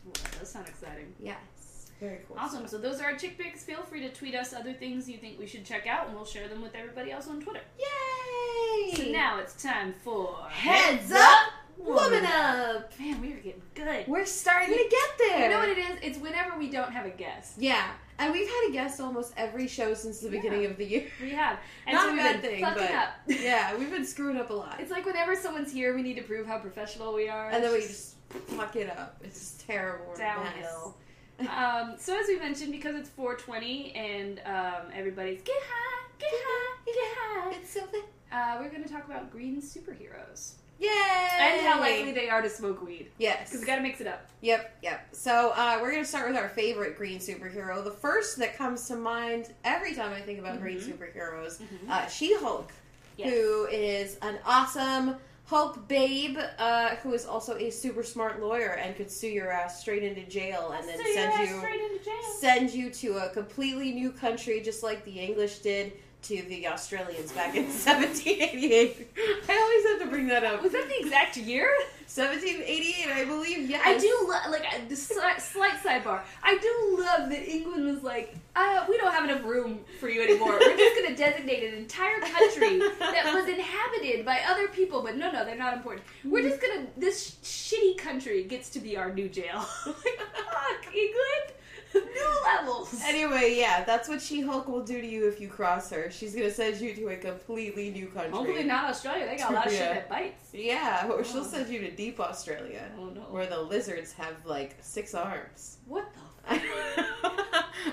[0.06, 1.12] Ooh, that does sound exciting.
[1.20, 2.36] yes, very cool.
[2.38, 2.60] Awesome.
[2.60, 2.70] stuff.
[2.70, 3.64] So those are our chick picks.
[3.64, 6.24] Feel free to tweet us other things you think we should check out, and we'll
[6.26, 7.60] share them with everybody else on Twitter.
[7.78, 8.94] Yay!
[8.94, 12.92] So now it's time for Heads up, woman up.
[12.98, 14.06] Man, we are getting good.
[14.08, 15.42] We're starting we, to get there.
[15.44, 15.98] You know what it is?
[16.02, 17.54] It's whenever we don't have a guest.
[17.58, 20.40] Yeah, and we've had a guest almost every show since the Yeah.
[20.40, 21.06] beginning of the year.
[21.20, 21.58] We have.
[21.86, 23.08] And Not so a bad thing, but up.
[23.28, 26.22] yeah, we've been screwing up a lot, It's like whenever someone's here, we need to
[26.22, 27.50] prove how professional we are.
[27.50, 29.20] and then we just fuck it up.
[29.24, 30.14] It's just terrible.
[30.16, 30.96] Downhill.
[31.40, 36.76] um, so as we mentioned, because it's 420 and um, everybody's get high, get high,
[36.84, 38.00] get high, It's so fun.
[38.32, 40.88] uh, we're going to talk about green superheroes Yay!
[41.40, 43.10] and how likely they are to smoke weed.
[43.18, 43.48] Yes.
[43.48, 44.26] Because we got to mix it up.
[44.40, 45.08] Yep, yep.
[45.12, 47.82] So uh, we're gonna start with our favorite green superhero.
[47.82, 50.92] The first that comes to mind every time I think about green Mhm.
[50.96, 51.88] superheroes, Mhm.
[51.90, 52.72] uh, She-Hulk,
[53.16, 53.32] Yes.
[53.32, 58.94] who is an awesome Hulk babe, uh, who is also a super smart lawyer and
[58.94, 62.14] could sue your ass straight into jail and then Send you straight into jail.
[62.38, 67.32] send you to a completely new country, just like the English did to the Australians
[67.32, 69.08] back in 1788.
[69.48, 70.62] I always have to bring that up.
[70.62, 71.70] Was that the exact year?
[72.12, 73.70] 1788, I believe.
[73.70, 73.82] Yes.
[73.84, 76.22] I do lo- like I- the slight, slight sidebar.
[76.42, 80.22] I do love that England was like, uh, we don't have enough room for you
[80.22, 80.58] anymore.
[80.58, 85.16] We're just going to designate an entire country that was inhabited by other people, but
[85.16, 86.04] no, no, they're not important.
[86.24, 86.86] We're just gonna.
[86.96, 89.64] This shitty country gets to be our new jail.
[89.86, 91.52] like, fuck, England,
[91.94, 93.00] new levels.
[93.04, 96.10] Anyway, yeah, that's what She Hulk will do to you if you cross her.
[96.10, 98.30] She's gonna send you to a completely new country.
[98.32, 99.26] Hopefully not Australia.
[99.26, 99.94] They got a lot of shit Yeah.
[99.94, 100.44] that bites.
[100.52, 101.44] Yeah, or she'll Oh.
[101.44, 103.20] send you to deep Australia, Oh no.
[103.30, 105.78] where the lizards have like six arms.
[105.86, 106.20] What the?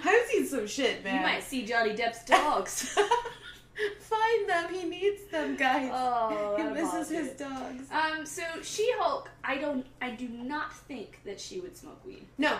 [0.03, 1.15] I've seen some shit, man.
[1.15, 2.97] You might see Johnny Depp's dogs.
[3.99, 4.73] Find them.
[4.73, 5.91] He needs them, guys.
[5.93, 7.83] oh, misses his dogs.
[7.91, 12.57] Um, so She-Hulk, I don't, I do not think that she would smoke weed No.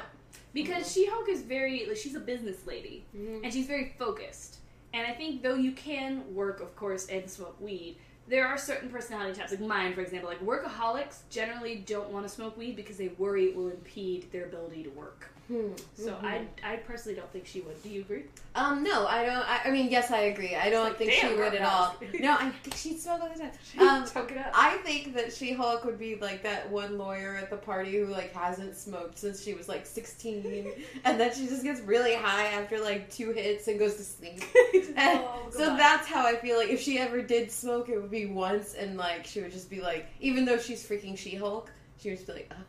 [0.54, 0.94] Because Mhm.
[0.94, 3.44] She-Hulk is very, like, she's a business lady Mm-hmm.
[3.44, 4.58] and she's very focused.
[4.94, 8.90] And I think though you can work, of course, and smoke weed, there are certain
[8.90, 10.30] personality types, like mine, for example.
[10.30, 14.46] Like workaholics generally don't want to smoke weed because they worry it will impede their
[14.46, 15.30] ability to work.
[15.48, 15.68] Hmm.
[15.96, 16.24] So Mhm.
[16.24, 17.82] I, I personally don't think she would.
[17.84, 18.24] Do you agree?
[18.56, 19.48] Um, no, I don't.
[19.48, 20.56] I, I mean, yes, I agree.
[20.56, 21.96] I don't like, think she would at all.
[22.20, 23.52] No, I think she'd smoke all the time.
[23.80, 24.52] Um, Choke it up.
[24.56, 28.08] I think that She Hulk would be like that one lawyer at the party who
[28.08, 30.72] like hasn't smoked since she was like sixteen,
[31.06, 34.42] and then she just gets really high after like two hits and goes to sleep.
[34.98, 35.78] Oh, so goodbye.
[35.78, 38.98] that's how I feel like if she ever did smoke, it would be once, and
[38.98, 42.28] like she would just be like, even though she's freaking She Hulk, she would just
[42.28, 42.64] be like, oh.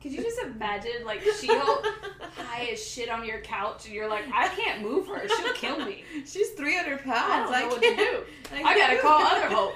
[0.00, 1.84] Could you just imagine, like, She-Hulk
[2.36, 5.26] high as shit on your couch, and you're like, I can't move her.
[5.28, 6.04] She'll kill me.
[6.24, 7.50] She's three hundred I pounds.
[7.50, 8.22] don't know what to do.
[8.54, 9.48] I, I gotta call other.
[9.48, 9.74] Hulk.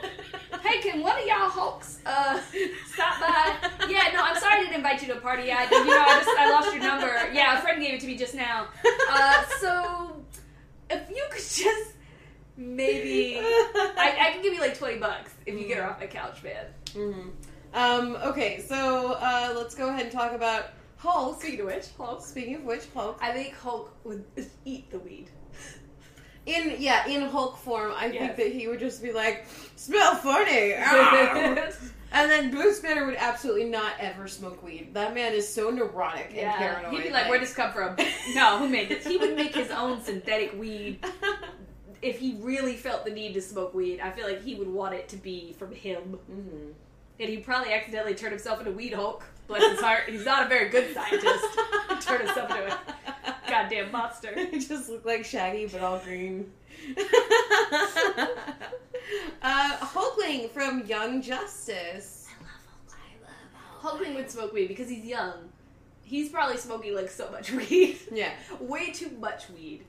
[0.62, 2.40] Hey, can one of y'all Hulks uh,
[2.86, 3.56] stop by?
[3.90, 5.50] Yeah, no, I'm sorry I didn't invite you to a party.
[5.50, 7.08] I, you know, I just I lost your number.
[7.32, 8.68] Yeah, a friend gave it to me just now.
[9.10, 10.22] Uh, so
[10.88, 11.90] if you could just
[12.56, 16.06] maybe, I, I can give you like twenty bucks if you get her off my
[16.06, 16.66] couch, man.
[16.92, 17.28] hmm
[17.74, 20.66] Um, okay, so uh, let's go ahead and talk about
[20.98, 21.40] Hulk.
[21.40, 22.24] Speaking of which, Hulk.
[22.24, 23.18] Speaking of which, Hulk.
[23.20, 24.24] I think Hulk would
[24.64, 25.30] eat the weed.
[26.44, 28.18] In yeah, in Hulk form, I Yes.
[28.18, 31.56] think that he would just be like, "Smell funny," ah."
[32.12, 34.92] and then Bruce Banner would absolutely not ever smoke weed.
[34.92, 36.92] That man is so neurotic and paranoid.
[36.94, 37.96] he'd be like, "Where'd this come from?"
[38.34, 39.06] No, who made this?
[39.06, 40.98] He would make his own synthetic weed
[42.02, 44.00] if he really felt the need to smoke weed.
[44.00, 46.72] I feel like he would want it to be from him, Mhm.
[47.20, 49.24] And he'd probably accidentally turned himself into Weed Hulk.
[49.48, 51.44] Bless his heart, he's not a very good scientist.
[52.00, 52.78] Turned himself into a
[53.48, 54.32] goddamn monster.
[54.50, 56.50] He just looked like Shaggy, but all green.
[59.42, 62.26] uh, Hulkling from Young Justice.
[62.30, 63.18] I love Hulkling.
[63.82, 64.12] I love Hulkling.
[64.12, 65.34] Hulkling would smoke weed because he's young.
[66.04, 68.32] He's probably smoking like so much weed, Yeah.
[68.60, 69.84] way too much weed.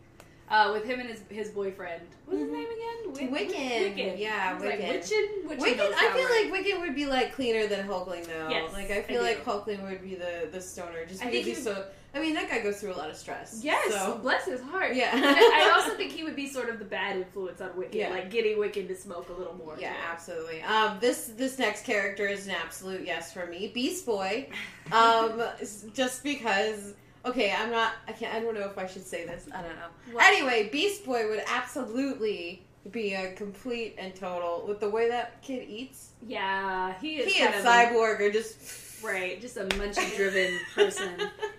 [0.49, 2.03] Uh, with him and his his boyfriend.
[2.25, 2.53] What's his Mhm.
[2.53, 3.29] name again?
[3.29, 3.95] Wi- Wiccan.
[3.95, 4.19] Wiccan.
[4.19, 4.79] Yeah, was Like.
[4.81, 8.49] Wiccan Wiccan, I feel like Wiccan would be like cleaner than Hulkling though.
[8.49, 9.27] Yes, like I I feel do.
[9.27, 11.85] like Hulkling would be the the stoner just I because think he's so.
[12.15, 13.61] I mean, that guy goes through a lot of stress.
[13.63, 14.93] Yes, So, bless his heart.
[14.93, 15.09] Yeah.
[15.15, 18.09] I, I also think he would be sort of the bad influence on Wiccan, Yeah.
[18.11, 19.75] like getting Wiccan to smoke a little more.
[19.79, 20.61] yeah, absolutely.
[20.61, 24.49] Um, this this next character is an absolute yes for me, Beast Boy.
[24.91, 25.41] Um,
[25.93, 26.93] just because.
[27.25, 27.93] Okay, I'm not.
[28.07, 28.33] I can't.
[28.33, 29.47] I don't know if I should say this.
[29.53, 29.87] I don't know.
[30.13, 30.25] What?
[30.25, 35.67] Anyway, Beast Boy would absolutely be a complete and total with the way that kid
[35.69, 36.09] eats.
[36.27, 38.59] Yeah, he is He and a- Cyborg are just
[39.03, 41.11] right, just a munchie driven person.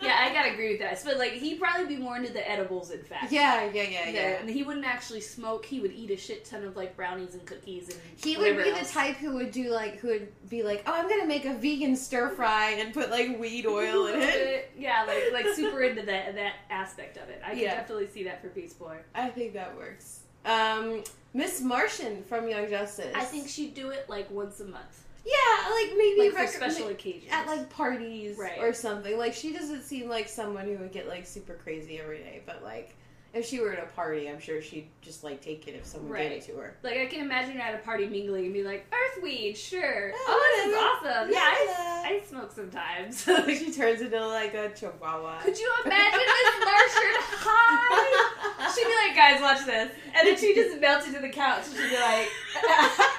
[0.02, 1.00] Yeah, I gotta agree with that.
[1.04, 2.90] But like, he'd probably be more into the edibles.
[2.90, 4.20] In fact, Yeah, yeah, yeah, The- yeah.
[4.40, 5.64] And he wouldn't actually smoke.
[5.64, 8.64] He would eat a shit ton of like brownies and cookies and He would whatever
[8.74, 11.44] be the type who would do like who would be like, "Oh, I'm gonna make
[11.44, 15.82] a vegan stir fry and put like weed oil in it." Yeah, like like super
[15.82, 17.40] into that that aspect of it.
[17.44, 17.74] I can Yeah.
[17.76, 18.98] definitely see that for Beast Boy.
[19.14, 20.20] I think that works.
[20.44, 21.02] Um,
[21.32, 23.12] Miss Martian from Young Justice.
[23.14, 26.88] I think she'd do it like once a month, yeah, like maybe like for special
[26.88, 27.30] occasions.
[27.32, 28.58] at like parties Right.
[28.60, 29.16] or something.
[29.16, 32.62] Like she doesn't seem like someone who would get like super crazy every day, but
[32.62, 32.94] like
[33.34, 36.16] if she were at a party, I'm sure she'd just like take it if someone
[36.16, 36.76] gave it to her.
[36.82, 40.12] Like I can imagine her at a party mingling and be like, "Earthweed, sure.
[40.14, 40.76] Oh, Oh, this is
[41.12, 41.32] awesome.
[41.32, 42.20] Yeah, I.
[42.22, 43.24] I smoke sometimes."
[43.58, 45.40] she turns into like a chihuahua.
[45.42, 48.70] Could you imagine this Martian high?
[48.74, 51.64] She'd be like, "Guys, watch this," and then she'd just melt into the couch.
[51.66, 52.28] and She'd be like,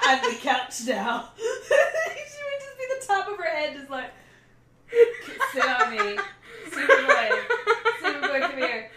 [0.02, 4.10] "I'm the couch now." she would just be the top of her head, just like,
[5.52, 6.18] "Sit on me,
[6.70, 7.30] Superboy.
[8.02, 8.90] Superboy, come here.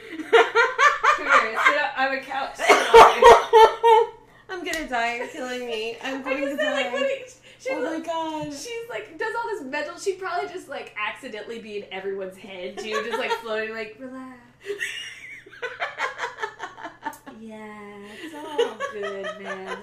[1.20, 1.60] Come here.
[1.66, 1.90] Sit on.
[1.98, 2.56] I'm a couch.
[2.56, 4.16] Sit on me."
[4.50, 5.18] I'm gonna die.
[5.18, 5.98] You're killing me.
[6.04, 6.82] I'm going to just feel die.
[6.84, 7.24] like putting.
[7.60, 8.54] She's oh my like, god.
[8.54, 9.98] She's like does all this mental.
[10.00, 14.40] She'd probably just like accidentally be in everyone's head too, just like floating, like relax.
[17.40, 19.78] Yeah, it's all good, man.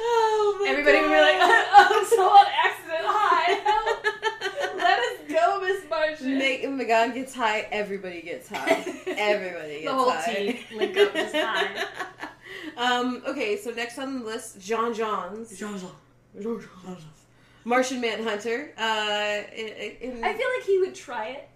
[0.00, 1.66] oh my Everybody would be like, God.
[1.72, 3.04] "Oh, so on accident.
[3.04, 4.16] Hi, help.
[4.82, 7.68] Let us go, Miss Martian." Make oh my gets high.
[7.72, 8.84] Everybody gets high.
[9.06, 10.34] Everybody gets The whole high.
[10.34, 11.86] team link up just high.
[12.76, 13.22] Um.
[13.26, 13.56] Okay.
[13.56, 15.84] So next on the list, J'onn J'onzz.
[17.64, 18.72] Martian Manhunter.
[18.78, 19.42] Uh.
[19.56, 21.48] In, in, I feel like he would try it.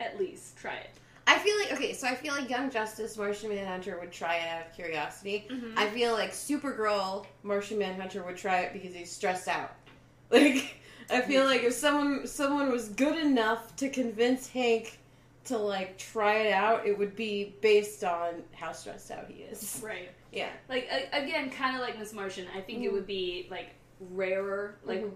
[0.00, 0.90] At least try it.
[1.26, 4.48] I feel like okay, so I feel like Young Justice, Martian Manhunter would try it
[4.48, 5.46] out of curiosity.
[5.50, 5.72] Mhm.
[5.76, 9.74] I feel like Supergirl, Martian Manhunter would try it because he's stressed out.
[10.30, 10.74] Like
[11.10, 14.98] I feel like if someone someone was good enough to convince Hank
[15.46, 19.80] to like try it out, it would be based on how stressed out he is.
[19.84, 20.10] Right.
[20.32, 20.48] Yeah.
[20.68, 22.46] Like a- again, kind of like Miss Martian.
[22.56, 22.92] I think it Mhm.
[22.94, 25.12] would be like rarer, like Mhm.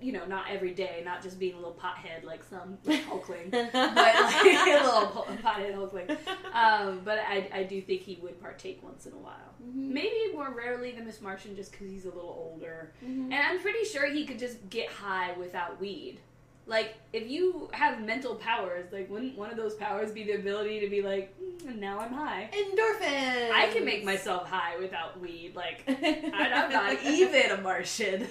[0.00, 3.50] You know, not every day, not just being a little pothead like some like Hulkling,
[3.50, 6.10] but like a little po- pothead Hulkling.
[6.54, 9.54] Um, but I, I do think he would partake once in a while.
[9.62, 9.90] Mhm.
[9.90, 12.92] Maybe more rarely than Miss Martian, just because he's a little older.
[13.04, 13.24] Mhm.
[13.24, 16.18] And I'm pretty sure he could just get high without weed.
[16.66, 20.78] Like, if you have mental powers, like, wouldn't one of those powers be the ability
[20.80, 22.48] to be like, "Mm, now I'm high?
[22.52, 23.50] Endorphins.
[23.50, 25.56] I can make myself high without weed.
[25.56, 25.82] Like,
[26.32, 28.26] I'm not even a Martian.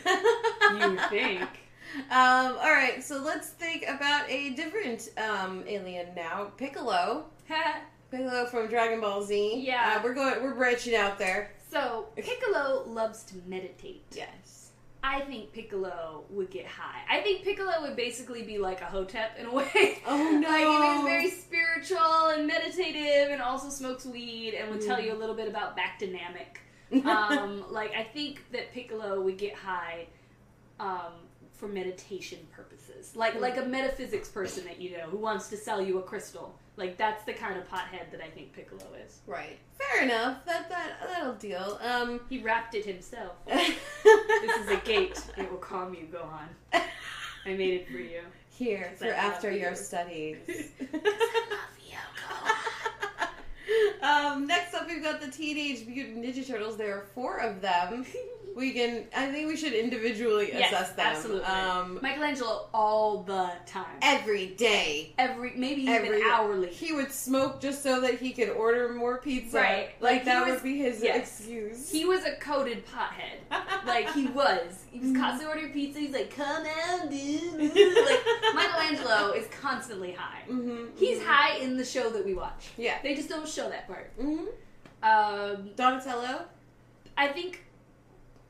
[0.77, 1.41] You think?
[2.11, 6.51] Um, all right, so let's think about a different um, alien now.
[6.55, 7.25] Piccolo.
[8.11, 9.63] Piccolo from Dragon Ball Z.
[9.65, 9.95] Yeah.
[9.97, 10.43] Uh, we're going.
[10.43, 11.49] We're branching out there.
[11.71, 14.05] so, Piccolo loves to meditate.
[14.11, 14.58] Yes.
[15.01, 16.99] I think Piccolo would get high.
[17.09, 20.01] I think Piccolo would basically be like a Hotep in a way.
[20.07, 20.49] Oh no.
[20.49, 25.05] Like he's very spiritual and meditative and also smokes weed and would tell Mm.
[25.05, 26.59] you a little bit about back dynamic.
[27.05, 30.07] Um, like I think that Piccolo would get high
[30.79, 31.13] um,
[31.59, 33.15] for meditation purposes.
[33.15, 36.57] Like like a metaphysics person that you know who wants to sell you a crystal.
[36.77, 39.19] Like that's the kind of pothead that I think Piccolo is.
[39.27, 39.59] right.
[39.77, 40.45] Fair enough.
[40.45, 41.79] That that that'll deal.
[41.83, 42.21] Um.
[42.29, 43.33] He wrapped it himself.
[43.45, 43.75] this
[44.57, 45.21] is a gate.
[45.37, 46.05] It will calm you.
[46.11, 46.81] Go on.
[47.45, 48.21] I made it for you.
[48.49, 49.59] Here for I love after you.
[49.59, 50.37] your studies.
[54.01, 56.77] Um, next up, we've got the Teenage Mutant Ninja Turtles.
[56.77, 58.05] There are four of them.
[58.59, 59.05] We can.
[59.15, 61.05] I think we should individually Yes, assess them.
[61.07, 61.45] absolutely.
[61.45, 63.85] Um, Michelangelo all the time.
[64.01, 65.13] every day.
[65.17, 66.67] Every maybe even Every- hourly.
[66.69, 69.57] He would smoke just so that he could order more pizza.
[69.57, 69.89] Right.
[70.01, 71.39] Like, Like, that was- would be his yes.
[71.39, 71.89] excuse.
[71.89, 73.85] He was a coded pothead.
[73.87, 74.83] Like he was.
[74.91, 75.99] He was constantly ordering pizza.
[75.99, 80.41] He's like, "Come out, dude." like Michelangelo is constantly high.
[80.47, 82.69] hmm He's high in the show that we watch.
[82.77, 82.97] Yeah.
[83.03, 84.11] They just don't show that part.
[84.19, 84.45] Mm-hmm.
[85.01, 86.45] Um, Donatello.
[87.17, 87.63] I think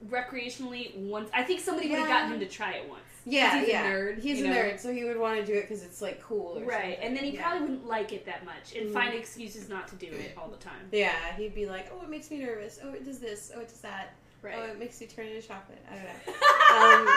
[0.07, 1.29] recreationally once.
[1.33, 3.01] I think somebody would have gotten him to try it once.
[3.25, 3.83] Yeah, he's yeah.
[3.85, 4.19] a nerd.
[4.21, 4.55] He's a know?
[4.55, 6.57] nerd, so he would want to do it because it's like cool.
[6.57, 6.99] Or Right, something.
[7.01, 7.41] and then he Yeah.
[7.41, 8.93] probably wouldn't like it that much and Mhm.
[8.93, 10.87] find excuses not to do it all the time.
[10.91, 12.79] Yeah, he'd be like, "Oh, it makes me nervous.
[12.83, 13.51] Oh, it does this.
[13.55, 14.13] Oh, it does that.
[14.43, 16.13] Oh, it makes me turn into chocolate." I don't know.
[16.69, 17.07] Um,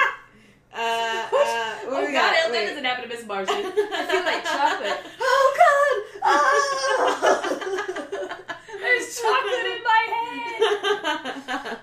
[0.74, 1.28] uh, uh,
[1.86, 2.32] oh god, got?
[2.32, 2.66] that Wait.
[2.66, 3.54] doesn't happen to Miss Martian.
[3.54, 3.58] I
[4.10, 5.00] feel like chocolate.
[5.24, 5.96] Oh God!
[8.80, 10.02] There's chocolate in my
[11.44, 11.78] head.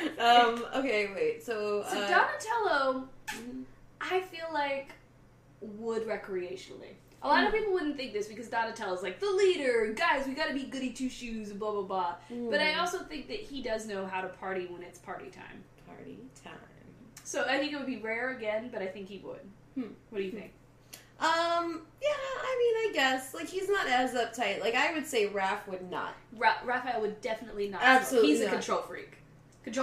[0.00, 0.16] Okay, sorry.
[0.16, 0.54] sorry.
[0.54, 0.66] um.
[0.76, 1.10] Okay.
[1.14, 1.44] Wait.
[1.44, 1.84] So.
[1.90, 3.08] so uh, Donatello.
[4.00, 4.90] I feel like
[5.60, 6.94] would recreationally.
[7.22, 7.56] A lot of Hmm.
[7.56, 9.92] people wouldn't think this because Donatello's like the leader.
[9.96, 12.14] Guys, we gotta be goody two shoes and blah blah blah.
[12.50, 12.78] But I Mm.
[12.80, 15.64] also think that he does know how to party when it's party time.
[15.86, 16.52] party time.
[17.24, 19.40] So I think it would be rare again, but I think he would.
[19.74, 19.92] Hmm.
[20.10, 20.52] What do you think?
[21.18, 21.82] Um.
[22.00, 22.08] Yeah.
[22.12, 24.60] I mean, I guess like he's not as uptight.
[24.60, 26.14] Like I would say, Raph would not.
[26.36, 27.82] Ra- Raphael would definitely not.
[27.82, 29.16] Absolutely He's a control freak.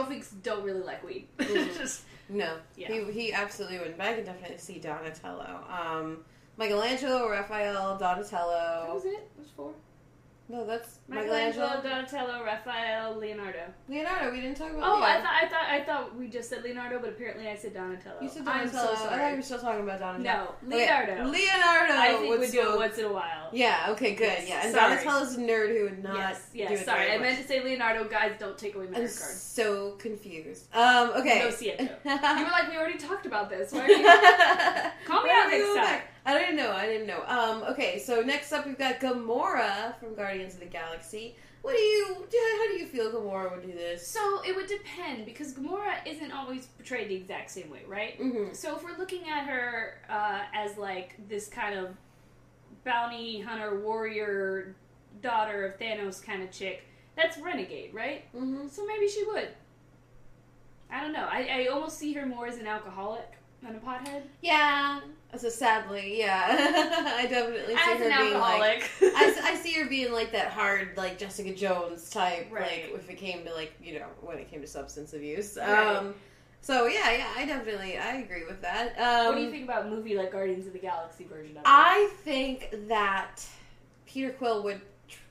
[0.05, 1.27] Freaks don't really like weed.
[1.37, 1.77] Mhm.
[1.77, 2.87] Just No, Yeah.
[2.91, 3.97] he he absolutely wouldn't.
[3.97, 5.63] But I can definitely see Donatello.
[5.69, 6.23] Um,
[6.57, 8.91] Michelangelo, Raphael, that Donatello.
[8.93, 9.09] was it.
[9.13, 9.73] It was four.
[10.47, 11.89] No, that's Michelangelo, Michelangelo.
[11.89, 13.63] Donatello, Raphael, Leonardo.
[13.89, 14.31] Leonardo.
[14.31, 14.83] We didn't talk about.
[14.83, 17.73] Oh, I thought I thought I thought we just said Leonardo, but apparently I said
[17.73, 18.17] Donatello.
[18.21, 18.95] You said I'm Donatello.
[18.95, 20.53] so I thought you were still talking about Donatello.
[20.63, 21.31] No, Okay, Leonardo.
[21.31, 21.93] Leonardo.
[21.95, 23.49] I think would would do it once in a while.
[23.53, 23.87] Yeah.
[23.89, 24.13] Okay.
[24.13, 24.25] Good.
[24.27, 24.61] Yes, yeah.
[24.65, 24.95] And sorry.
[24.97, 26.15] Donatello's a nerd who would not.
[26.15, 26.85] yes, yes.
[26.85, 28.07] Sorry, I meant to say Leonardo.
[28.07, 29.33] Guys, don't take away my I'm nerd card.
[29.35, 30.67] so confused.
[30.75, 31.09] Um.
[31.15, 31.39] Okay.
[31.39, 31.79] No see it.
[32.05, 33.71] You were like, we already talked about this.
[33.71, 34.03] Why are you?
[35.07, 35.75] Call me out next time.
[35.77, 36.11] back?
[36.25, 36.71] I didn't know.
[36.71, 37.23] I didn't know.
[37.27, 37.63] Um.
[37.63, 37.99] Okay.
[37.99, 41.35] So next up, we've got Gamora from Guardians of the Galaxy.
[41.61, 42.15] What do you?
[42.15, 44.05] How do you feel Gamora would do this?
[44.07, 48.19] So it would depend because Gamora isn't always portrayed the exact same way, right?
[48.19, 48.53] Mm-hmm.
[48.53, 51.95] So if we're looking at her uh, as like this kind of
[52.83, 54.75] bounty hunter warrior
[55.21, 56.83] daughter of Thanos kind of chick,
[57.15, 58.31] that's renegade, right?
[58.35, 58.67] Mm-hmm.
[58.67, 59.49] So maybe she would.
[60.91, 61.27] I don't know.
[61.29, 63.31] I, I almost see her more as an alcoholic
[63.63, 64.23] than a pothead.
[64.41, 65.01] Yeah.
[65.37, 66.45] So sadly, yeah,
[67.17, 68.89] I definitely see As her being like.
[69.01, 72.85] I, I see her being like that hard, like Jessica Jones type, Right.
[72.89, 75.57] like if it came to like you know when it came to substance abuse.
[75.57, 75.97] Right.
[75.97, 76.15] Um,
[76.61, 78.97] so yeah, yeah, I definitely I agree with that.
[78.97, 81.63] Um, what do you think about movie like Guardians of the Galaxy version of it?
[81.65, 83.45] I think that
[84.05, 84.81] Peter Quill would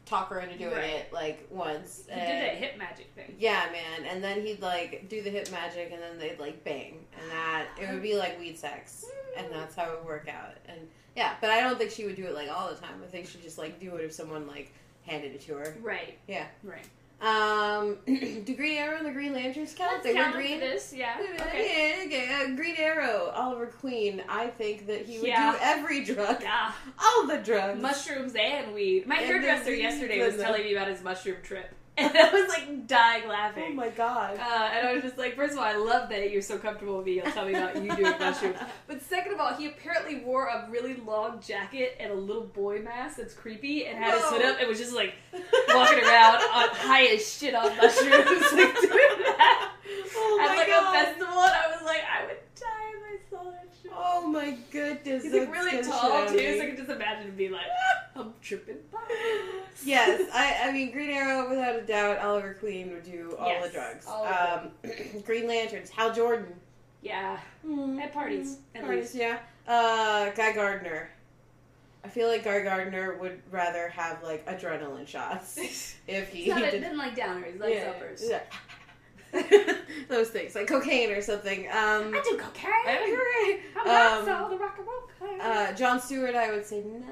[0.05, 0.91] talk her into doing Right.
[0.91, 2.05] it like once.
[2.09, 3.37] He did and- that hip magic thing.
[3.39, 4.07] Yeah, man.
[4.09, 7.67] And then he'd like do the hip magic, and then they'd like bang, and that
[7.81, 9.05] it would be like weed sex,
[9.37, 9.53] and mm.
[9.53, 10.55] that's how it would work out.
[10.69, 13.01] And yeah, but I don't think she would do it like all the time.
[13.03, 14.73] I think she'd just like do it if someone like
[15.07, 15.77] handed it to her.
[15.81, 16.19] Right.
[16.27, 16.47] Yeah.
[16.63, 16.87] Right.
[17.25, 19.93] Um, do Green Arrow and the Green Lanterns count?
[19.93, 20.61] Let's they were green.
[20.61, 20.93] this.
[20.95, 21.17] Yeah.
[21.41, 21.97] Okay.
[21.99, 22.29] Yeah, okay.
[22.53, 24.23] Uh, Green Arrow, Oliver Queen.
[24.29, 25.53] I think that he would Yeah.
[25.53, 26.73] do every drug, Yeah.
[27.03, 27.81] all the drugs.
[27.81, 29.07] Mushrooms and weed.
[29.07, 31.73] My And hairdresser yesterday was telling me about his mushroom trip.
[31.99, 33.67] And I was like dying laughing.
[33.69, 34.37] Oh my god.
[34.37, 36.97] Uh, and I was just like, first of all, I love that you're so comfortable
[36.97, 37.13] with me.
[37.15, 38.57] You'll tell me about you doing mushrooms.
[38.89, 42.81] But second of all, he apparently wore a really long jacket and a little boy
[42.81, 45.15] mask that's creepy and had his hood up and was just like
[45.69, 49.71] walking around on high as shit on mushrooms, like doing that
[50.17, 50.95] oh at like god.
[50.97, 51.43] a festival.
[51.43, 53.93] And I was like, I would die if I saw that shit.
[53.95, 55.23] Oh my goodness.
[55.23, 56.63] He's like really tall too, so.
[56.63, 57.67] I can just imagine him being like,
[58.17, 58.77] I'm tripping.
[59.85, 62.19] yes, I, I mean Green Arrow without a doubt.
[62.19, 64.07] Oliver Queen would do all Yes, the drugs.
[64.09, 64.71] all um,
[65.25, 65.91] Green Lanterns.
[65.91, 66.55] Hal Jordan.
[67.03, 67.39] Yeah.
[68.01, 69.15] At parties, at Parties, least.
[69.15, 69.39] yeah.
[69.69, 71.11] Uh, Guy Gardner.
[72.05, 75.57] I feel like Guy Gardner would rather have like adrenaline shots
[76.07, 78.25] if he, He's not he did doesn't like downers, he likes yeah, uppers.
[78.29, 78.41] yeah.
[80.09, 81.67] Those things like cocaine or something.
[81.69, 82.71] Um, I do cocaine.
[82.85, 83.61] hooray.
[83.77, 87.07] I'm not Um, so the rock and roll uh, John Stewart, I would say nah.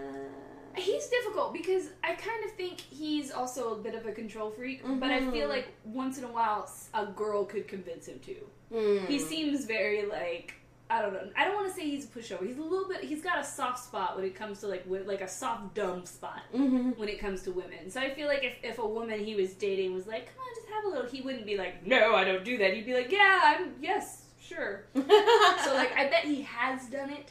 [0.77, 4.83] He's difficult because I kind of think he's also a bit of a control freak,
[4.85, 5.51] but I feel Mhm.
[5.51, 8.37] like once in a while a girl could convince him to.
[8.73, 9.07] Mm.
[9.07, 10.55] He seems very like
[10.91, 11.27] I don't know.
[11.35, 12.47] I don't want to say he's a pushover.
[12.47, 13.03] He's a little bit.
[13.03, 16.43] He's got a soft spot when it comes to like like a soft dumb spot
[16.53, 17.89] hmm when it comes to women.
[17.91, 20.55] So I feel like if if a woman he was dating was like, "Come on,
[20.55, 22.93] just have a little," he wouldn't be like, "No, I don't do that." He'd be
[22.95, 27.31] like, "Yeah, I'm yes, sure." so like I bet he has done it.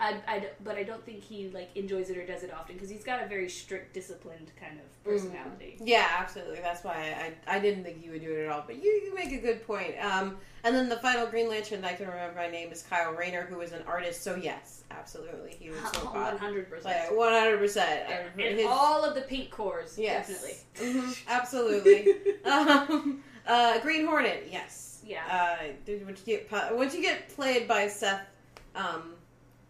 [0.00, 2.88] I, I but I don't think he like enjoys it or does it often because
[2.88, 5.76] he's got a very strict, disciplined kind of personality.
[5.80, 6.60] Yeah, absolutely.
[6.60, 8.64] That's why I, I didn't think you would do it at all.
[8.66, 9.94] But you, you make a good point.
[10.02, 13.12] Um, and then the final Green Lantern that I can remember my name is Kyle
[13.12, 14.22] Rayner, who is an artist.
[14.22, 17.14] So yes, absolutely, he would smoke One hundred percent.
[17.14, 18.10] One hundred percent.
[18.38, 20.56] And all of the pink cores, yes, definitely.
[20.76, 22.14] Mhm, absolutely.
[22.44, 25.00] um, uh, Green Hornet, yes.
[25.04, 25.22] Yeah.
[25.30, 28.26] Uh, once you get once you get played by Seth,
[28.74, 29.14] um,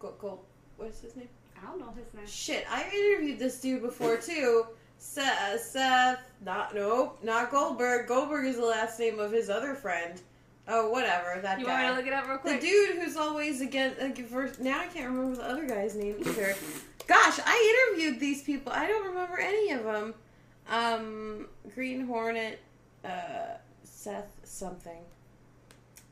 [0.07, 0.39] Gold, Gold
[0.77, 1.29] what's his name?
[1.61, 2.25] I don't know his name.
[2.27, 4.65] Shit, I interviewed this dude before too.
[4.99, 8.07] Seth, Seth, not nope, not Goldberg.
[8.07, 10.19] Goldberg is the last name of his other friend.
[10.67, 12.59] Oh, whatever, that You want me to look it up real quick?
[12.59, 14.01] the dude who's always against.
[14.01, 16.55] Like, first, now I can't remember the other guy's name either.
[17.07, 18.73] Gosh, I interviewed these people.
[18.73, 20.13] I don't remember any of them.
[20.69, 22.59] Um, Green Hornet,
[23.05, 24.99] uh, Seth something.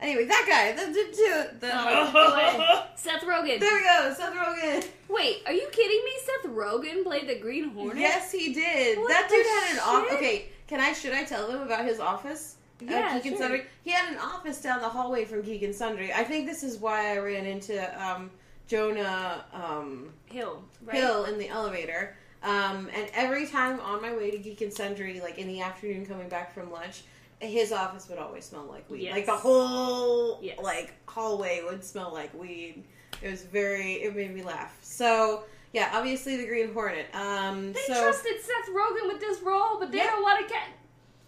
[0.00, 0.72] Anyway, that guy.
[0.72, 3.58] The, the, the, Oh, Seth Rogen.
[3.60, 4.86] there we go, Seth Rogen.
[5.08, 6.12] Wait, are you kidding me?
[6.24, 7.98] Seth Rogen played the Green Hornet.
[7.98, 8.98] Yes, he did.
[8.98, 10.14] What that dude had an office.
[10.16, 10.92] Okay, can I?
[10.92, 12.56] Should I tell them about his office?
[12.82, 13.42] at Yeah, Geek and sure.
[13.48, 13.62] Sundry.
[13.84, 16.12] He had an office down the hallway from Geek and Sundry.
[16.12, 18.30] I think this is why I ran into um,
[18.66, 20.62] Jonah um, Hill.
[20.84, 20.96] Right?
[20.96, 22.16] Hill in the elevator.
[22.42, 26.04] Um, and every time on my way to Geek and Sundry, like in the afternoon
[26.04, 27.02] coming back from lunch,
[27.40, 29.02] his office would always smell like weed.
[29.02, 29.14] Yes.
[29.14, 30.58] Like the whole Yes.
[30.62, 32.84] like hallway would smell like weed.
[33.22, 33.94] It was very.
[33.94, 34.76] It made me laugh.
[34.82, 37.06] So yeah, obviously the Green Hornet.
[37.14, 40.06] Um, They so trusted Seth Rogen with this role, but they Yep.
[40.10, 40.62] don't want to get.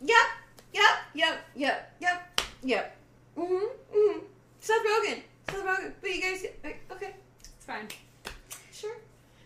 [0.01, 0.27] yep,
[0.73, 2.97] yep, yep, yep, yep, yep.
[3.37, 4.19] Mm-hmm, mm-hmm.
[4.61, 5.23] Seth Rogen.
[5.51, 5.93] Seth Rogen.
[6.01, 6.45] But you guys,
[6.93, 7.89] okay, It's fine.
[8.73, 8.97] sure,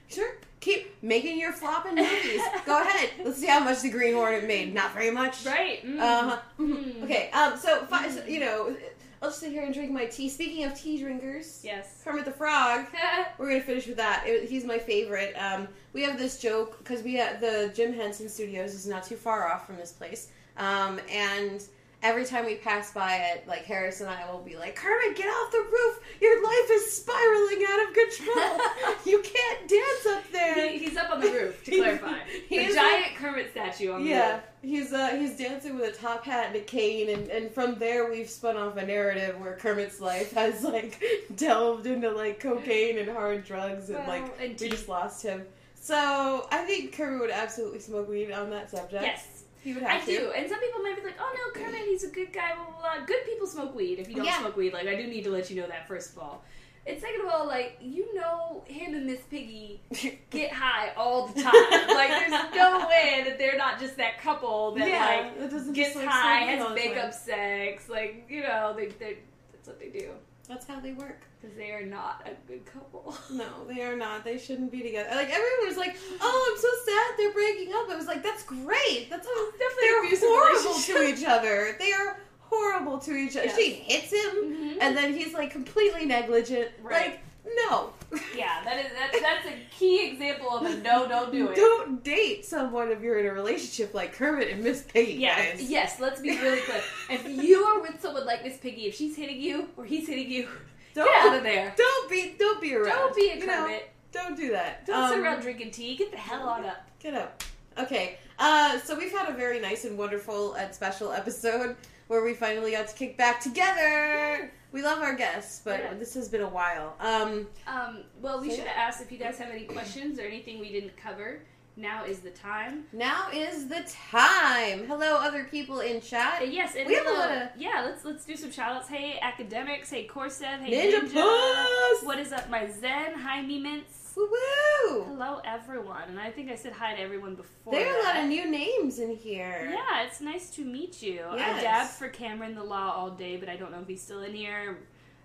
[0.09, 0.37] sure.
[0.63, 2.41] Keep making your flopping movies.
[2.65, 3.11] Go ahead.
[3.25, 4.73] Let's see how much the Green Hornet made.
[4.73, 5.45] Not very much.
[5.45, 5.85] Right.
[5.85, 5.99] Mm.
[6.01, 6.39] Uh-huh.
[6.59, 7.03] Mm.
[7.03, 7.31] Okay.
[7.33, 7.59] Um.
[7.59, 8.75] So, fi- so, you know,
[9.21, 10.29] I'll just sit here and drink my tea.
[10.29, 12.01] Speaking of tea drinkers, Yes.
[12.05, 12.87] Kermit the Frog.
[13.39, 14.23] We're gonna finish with that.
[14.27, 15.35] It, he's my favorite.
[15.37, 19.17] Um, we have this joke because we have the Jim Henson Studios is not too
[19.17, 20.29] far off from this place.
[20.57, 21.61] Um, and
[22.03, 25.27] every time we pass by it, like Harris and I will be like, "Kermit, get
[25.27, 26.01] off the roof!
[26.21, 28.61] Your life is spiraling out of control.
[29.07, 32.19] you can't dance up there." He, he's up on the roof, to clarify.
[32.49, 34.43] he the is giant Kermit statue on the Yeah, roof.
[34.63, 38.11] he's uh, he's dancing with a top hat and a cane, and, and from there
[38.11, 41.03] we've spun off a narrative where Kermit's life has like
[41.37, 45.45] delved into like cocaine and hard drugs, and Well, like and we just lost him.
[45.75, 49.03] So I think Kermit would absolutely smoke weed on that subject.
[49.03, 49.42] Yes.
[49.63, 50.07] He would I to.
[50.07, 50.33] do.
[50.37, 52.81] And some people might be like, oh no, Kermit, he's a good guy, blah, blah,
[52.99, 53.07] blah.
[53.07, 53.99] Good people smoke weed.
[53.99, 54.41] If you don't Yeah.
[54.41, 56.43] smoke weed, like, I do need to let you know that, first of all.
[56.85, 59.81] And second of all, like, you know him and Miss Piggy
[60.31, 61.53] get high all the time.
[61.95, 66.05] like, there's no way that they're not just that couple that, like, doesn't gets just,
[66.05, 66.75] like, high, all has time.
[66.75, 67.89] makeup sex.
[67.89, 69.19] Like, you know, they, they,
[69.53, 70.11] that's what they do.
[70.49, 71.21] That's how they work.
[71.41, 73.17] Because they are not a good couple.
[73.33, 74.25] No, they are not.
[74.25, 75.09] They shouldn't be together.
[75.15, 78.43] Like everyone was like, "Oh, I'm so sad they're breaking up." I was like, "That's
[78.45, 79.09] great.
[79.11, 81.77] That's definitely they're horrible to each other.
[81.79, 83.57] They are horrible to each other." Yes.
[83.57, 84.77] She hits him, Mhm.
[84.81, 86.69] and then he's like completely negligent.
[86.83, 87.07] Right.
[87.13, 87.21] Like,
[87.67, 87.93] no.
[88.37, 91.57] Yeah, that is that, that's a key example of a no, don't do it.
[91.57, 95.71] Don't date someone if you're in a relationship like Kermit and Miss Piggy, Yes, guys.
[95.71, 96.01] yes.
[96.01, 96.81] Let's be really clear.
[97.11, 100.31] If you are with someone like Miss Piggy, if she's hitting you or he's hitting
[100.31, 100.49] you,
[100.95, 101.75] Don't get out of there.
[101.77, 102.97] don't be don't be around.
[102.97, 103.63] Don't be a you know?
[103.63, 103.91] Kermit.
[104.13, 104.85] Don't do that.
[104.87, 105.97] Don't sit Um, around drinking tea.
[105.97, 106.87] Get the hell on up.
[107.01, 107.43] Get up.
[107.79, 111.75] Okay, uh, so we've had a very nice and wonderful and special episode
[112.09, 114.53] where we finally got to kick back together.
[114.73, 115.95] We love our guests, but Yeah.
[115.95, 116.97] this has been a while.
[116.99, 118.73] Um, Um, well, we So, should yeah.
[118.73, 121.43] asked if you guys have any questions or anything we didn't cover.
[121.77, 122.87] Now is the time.
[122.93, 124.87] now is the time.
[124.87, 126.49] Hello, other people in Uh, chat.
[126.49, 127.81] yes, and We have a lot of- yeah.
[127.83, 128.89] Let's let's do some shout outs.
[128.89, 129.89] Hey, academics.
[129.89, 130.61] Hey, Corsiv.
[130.61, 131.13] Hey, Ninja Ninja.
[131.13, 132.03] Plus!
[132.03, 133.15] What is up, my Zen?
[133.15, 134.02] Hi, me mints.
[134.17, 135.05] Woo woo!
[135.05, 136.03] Hello, everyone.
[136.09, 137.73] And I think I said hi to everyone before.
[137.73, 139.69] There are a lot of new names in here.
[139.73, 141.23] Yeah, it's nice to meet you.
[141.31, 141.63] I Yes.
[141.63, 144.35] dabbed for Cameron the Law all day, but I don't know if he's still in
[144.35, 144.79] here.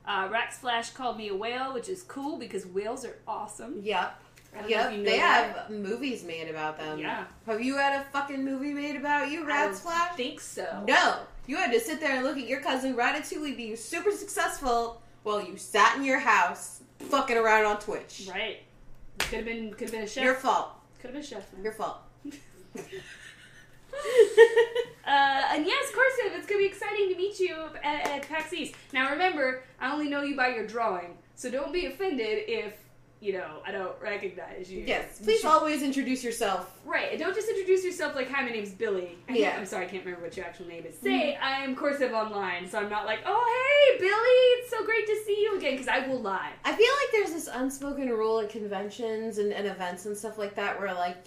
[0.06, 3.80] Uh, Rax Flash called me a whale, which is cool because whales are awesome.
[3.82, 4.22] Yep.
[4.56, 4.92] I don't know if Yep.
[4.94, 5.56] you know They that.
[5.58, 6.98] have movies made about them.
[7.00, 7.26] Yeah.
[7.46, 10.16] Have you had a fucking movie made about you, I Rats Flash?
[10.16, 10.86] think so.
[10.88, 15.02] No, you had to sit there and look at your cousin Ratatouille being super successful
[15.24, 16.80] while you sat in your house
[17.10, 18.28] fucking around on Twitch.
[18.32, 18.60] Right.
[19.20, 20.24] Could have been could have been a chef.
[20.24, 20.70] Your fault.
[21.00, 21.46] Could have been a chef.
[21.62, 21.98] Your fault.
[25.08, 28.76] Uh, and yes, Corsiv, it's gonna be exciting to meet you at, at PAX East.
[28.92, 32.74] Now remember, I only know you by your drawing, so don't be offended if
[33.20, 34.84] you know I don't recognize you.
[34.86, 36.80] yes, please You always introduce yourself.
[36.86, 39.56] Right, and don't just introduce yourself like, "Hi, my name's Billy." I Yeah.
[39.58, 40.96] I'm sorry, I can't remember what your actual name is.
[40.96, 41.06] Mm-hmm.
[41.08, 43.44] Say, "I am Corsiv online," so I'm not like, "Oh,
[43.92, 44.12] hey, Billy,
[44.62, 46.52] it's so great to see you again," because I will lie.
[46.64, 50.56] I feel like there's this unspoken rule at conventions and, and events and stuff like
[50.56, 51.18] that where, like,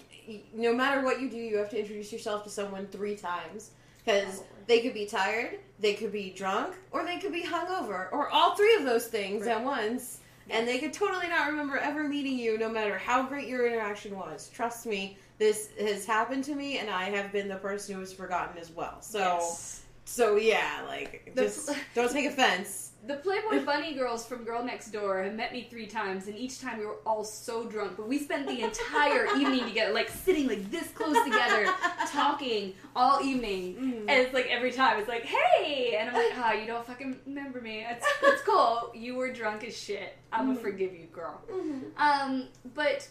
[0.53, 3.71] no matter what you do, you have to introduce yourself to someone three times.
[4.05, 8.29] Because they could be tired, they could be drunk, or they could be hungover, or
[8.29, 9.57] all three of those things Right.
[9.57, 10.20] at once.
[10.51, 14.15] And they could totally not remember ever meeting you, no matter how great your interaction
[14.17, 14.49] was.
[14.53, 18.11] Trust me, this has happened to me, and I have been the person who has
[18.13, 19.01] forgotten as well.
[19.01, 19.81] So, Yes.
[20.05, 22.90] so yeah, like, The- just don't take offense.
[23.07, 26.61] The Playboy Bunny girls from Girl Next Door have met me three times, and each
[26.61, 27.97] time we were all so drunk.
[27.97, 31.65] But we spent the entire evening together, like sitting like this close together,
[32.09, 33.75] talking all evening.
[33.75, 33.99] Mm.
[34.01, 37.19] And it's like every time, it's like, "Hey," and I'm like, "Ah, you don't fucking
[37.25, 37.83] remember me.
[37.89, 38.91] It's, it's cool.
[38.93, 40.15] You were drunk as shit.
[40.31, 40.61] I'm gonna Mhm.
[40.61, 41.81] forgive you, girl." Mhm.
[41.97, 43.07] Um, but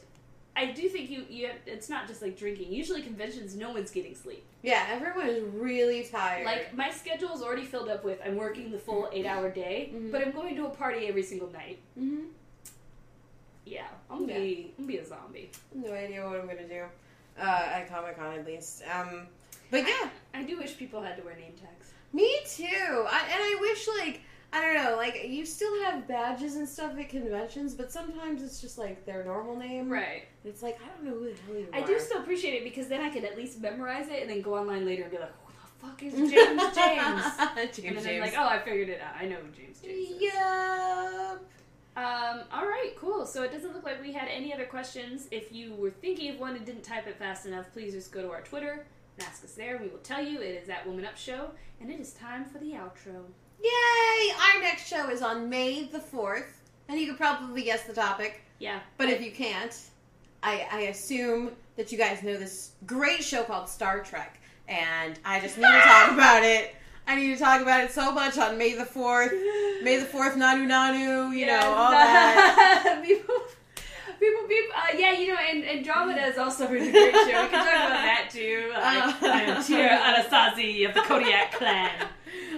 [0.56, 2.72] I do think you you have, it's not just like drinking.
[2.72, 4.44] Usually conventions, no one's getting sleep.
[4.62, 6.44] Yeah, everyone is really tired.
[6.44, 10.10] Like my schedule's already filled up with I'm working the full eight hour day, Mhm.
[10.12, 11.78] but I'm going to a party every single night.
[11.96, 12.24] hmm
[13.64, 15.50] Yeah, I'm gonna be I'm gonna be a zombie.
[15.74, 16.84] no idea what I'm gonna do
[17.38, 17.42] uh,
[17.74, 18.82] at Comic Con at least.
[18.92, 19.28] Um,
[19.70, 21.92] but yeah, I do wish people had to wear name tags.
[22.12, 22.64] me too.
[23.08, 24.20] I, and I wish like
[24.52, 28.60] I don't know, like you still have badges and stuff at conventions, but sometimes it's
[28.60, 29.88] just like their normal name.
[29.88, 30.24] Right.
[30.44, 31.86] It's like I don't know who the hell you I are.
[31.86, 34.56] do still appreciate it because then I could at least memorize it and then go
[34.56, 36.30] online later and be like, who the fuck is James
[36.74, 37.76] James?
[37.76, 39.14] James and then I'm like, oh, I figured it out.
[39.20, 40.20] I know who James James is.
[40.22, 41.44] Yup.
[41.96, 43.26] Um, all right, cool.
[43.26, 45.26] So it doesn't look like we had any other questions.
[45.30, 48.22] If you were thinking of one and didn't type it fast enough, please just go
[48.22, 48.86] to our Twitter
[49.18, 49.78] and ask us there.
[49.80, 50.40] We will tell you.
[50.40, 53.24] It is at Woman Up Show, and it is time for the outro.
[53.62, 54.32] Yay!
[54.54, 58.42] Our next show is on May the fourth, and you could probably guess the topic.
[58.58, 59.74] Yeah, But if you can't,
[60.42, 64.38] I, I assume that you guys know this great show called Star Trek,
[64.68, 66.74] and I just need to talk about it.
[67.06, 69.32] I need to talk about it so much on May the 4th.
[69.82, 73.02] May the 4th, Nanu Nanu, you know, all that.
[73.04, 73.34] people,
[74.20, 74.74] people, people.
[74.76, 77.26] Uh, yeah, you know, and Andromeda is also a really great show.
[77.26, 78.70] We can talk about that too.
[78.74, 78.80] Uh,
[79.22, 81.90] I am Tyr Anasazi of the Kodiak clan.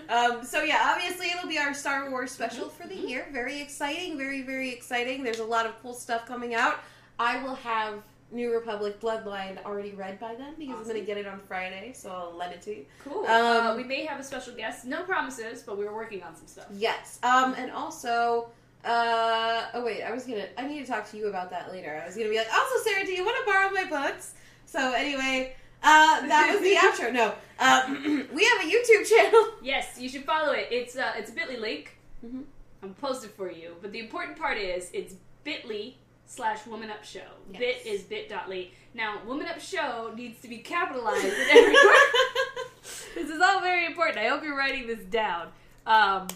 [0.09, 3.27] Um, so yeah, obviously it'll be our Star Wars special for the year.
[3.33, 5.23] Very exciting, very very exciting.
[5.23, 6.81] There's a lot of cool stuff coming out.
[7.19, 11.19] I will have New Republic Bloodline already read by then because I'm going to get
[11.19, 12.87] it on Friday, so I'll lend it to you.
[13.05, 13.27] Cool.
[13.27, 14.87] Um, uh, we may have a special guest.
[14.87, 16.67] No promises, but we are working on some stuff.
[16.75, 17.19] Yes.
[17.23, 18.49] Um, and also,
[18.85, 22.01] uh, oh wait, I was gonna, I need to talk to you about that later.
[22.03, 24.35] I was gonna be like, also, Sarah, do you want to borrow my books?
[24.65, 26.75] So anyway, uh, that was the
[27.07, 27.13] outro.
[27.13, 27.83] No, uh,
[28.35, 29.49] we have a YouTube channel.
[29.63, 30.69] Yes, you should follow it.
[30.71, 31.97] It's uh, it's a Bitly link.
[32.25, 32.45] Mhm.
[32.83, 33.77] I'm posted for you.
[33.81, 35.15] But the important part is it's
[35.47, 35.95] Bitly
[36.27, 37.21] slash Woman Up Show.
[37.53, 37.59] Yes.
[37.61, 38.71] Bit is bit.ly.
[38.95, 41.97] Now, Woman Up Show needs to be capitalized in every word.
[43.15, 44.19] this is all very important.
[44.19, 45.49] I hope you're writing this down.
[45.87, 46.27] Um,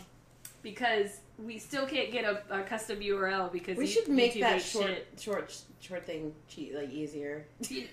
[0.63, 4.41] because we still can't get a, a custom URL because We you- should make YouTube
[4.41, 5.09] that short, shit.
[5.21, 7.47] short, short thing cheat like easier.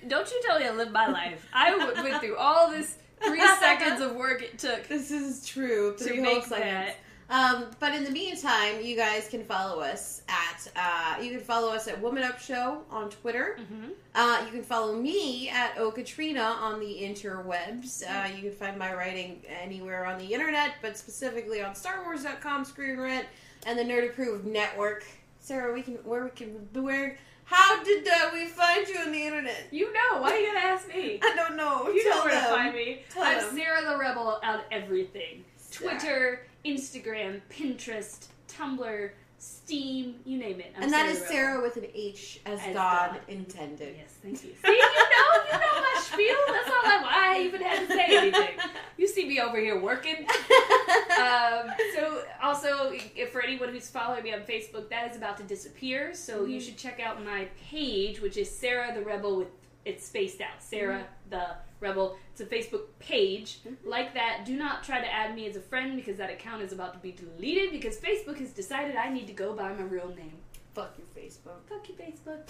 [0.08, 1.46] Don't you tell me I live my life.
[1.54, 5.96] I w- went through all this three seconds of work it took This is true.
[5.98, 6.60] to Three whole make seconds.
[6.64, 6.96] that.
[7.34, 11.70] Um, but in the meantime, you guys can follow us at uh, you can follow
[11.74, 13.58] us at Woman Up Show on Twitter.
[13.68, 18.04] hmm Uh, you can follow me at Okatrina on the interwebs.
[18.08, 23.00] Uh, you can find my writing anywhere on the internet, but specifically on StarWars.com, Screen
[23.00, 23.26] Rant,
[23.66, 25.04] and the Nerd Approved Network.
[25.40, 26.50] Sarah, we can where we can
[26.84, 29.68] where how did uh, we find you on the internet?
[29.72, 31.20] You know, why are you gonna ask me?
[31.24, 31.90] I don't know.
[31.90, 32.44] You Tell know where them.
[32.44, 33.02] to find me.
[33.12, 33.56] Tell I'm them.
[33.58, 35.44] Sarah the Rebel on everything.
[35.58, 35.92] Sarah.
[36.00, 40.74] Twitter, Instagram, Pinterest, Tumblr, Steam, you name it.
[40.78, 43.20] I'm And that is the Sarah with an H as, As God, God.
[43.28, 43.96] intended.
[43.98, 44.52] Yes, thank you.
[44.64, 46.36] See, you know, you know my spiel.
[46.48, 48.58] That's all I, why I even had to say anything.
[48.98, 50.16] You see me over here working.
[51.20, 55.44] um, so also if for anyone who's following me on facebook that is about to
[55.44, 56.66] disappear so you Mhm.
[56.66, 59.48] should check out my page which is sarah the rebel with
[59.86, 61.46] it's spaced out sarah the
[61.80, 63.76] rebel it's a facebook page Mhm.
[63.84, 66.72] like that do not try to add me as a friend because that account is
[66.72, 70.10] about to be deleted because facebook has decided i need to go by my real
[70.10, 70.38] name
[70.74, 71.60] Fuck you, Facebook.
[71.70, 72.50] fuck you facebook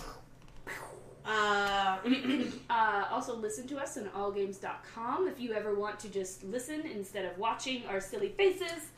[1.25, 1.97] Uh,
[2.69, 7.23] uh, also listen to us on allgames.com if you ever want to just listen instead
[7.23, 8.89] of watching our silly faces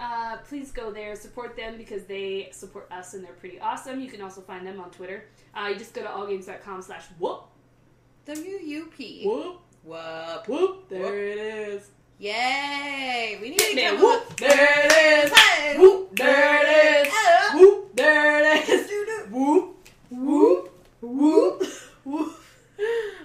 [0.00, 4.00] Uh, please go there, support them because they support us and they're pretty awesome.
[4.00, 5.24] You can also find them on Twitter.
[5.56, 7.44] Uh, you just go to allgames.com slash whoop.
[8.26, 9.24] W U P.
[9.26, 9.60] Whoop.
[9.82, 10.48] Whoop.
[10.48, 10.88] Whoop.
[10.88, 11.90] There it is.
[12.18, 13.38] Yay!
[13.40, 14.22] We need to Man, come whoop.
[14.30, 15.32] up- There it is.
[15.38, 15.78] Hey!
[15.78, 16.16] Whoop.
[16.16, 17.12] There it is.
[17.12, 17.96] Uh, Whoop.
[17.96, 18.86] There it is.
[18.88, 19.26] doo-doo.
[19.36, 19.88] Whoop.
[20.10, 20.72] Whoop.
[21.02, 21.62] Whoop.
[22.04, 22.40] Whoop.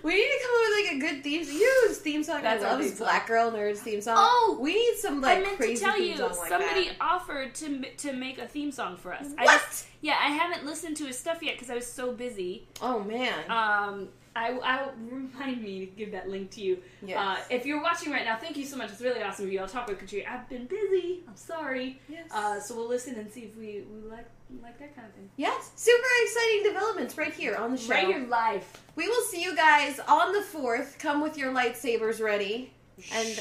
[0.02, 1.44] We need to come up with like a good theme.
[1.44, 3.08] You know, theme song That's I our love theme is song.
[3.08, 4.16] Black Girl Nerds theme song.
[4.18, 4.58] Oh!
[4.62, 6.96] we need some like I meant crazy to tell theme you, song like somebody that.
[7.02, 9.28] offered to to make a theme song for us.
[9.38, 9.62] I What?
[9.68, 12.68] just, yeah, I haven't listened to his stuff yet because I was so busy.
[12.82, 13.34] Oh man.
[13.52, 16.78] Um, I, I remind me to give that link to you.
[17.06, 17.18] yes.
[17.18, 18.92] Uh, if you're watching right now, thank you so much.
[18.92, 19.60] It's really awesome of you.
[19.60, 20.26] I'll talk with Katrina.
[20.30, 21.24] I've been busy.
[21.28, 22.00] I'm sorry.
[22.08, 22.30] yes.
[22.32, 24.28] Uh, so we'll listen and see if we, we like
[24.64, 25.30] like that kind of thing.
[25.38, 25.72] yes.
[25.76, 27.90] Super exciting developments right here on the show.
[27.94, 28.82] Right your life.
[28.96, 30.98] We will see you guys on the fourth.
[31.00, 32.74] Come with your lightsabers ready.
[33.14, 33.40] And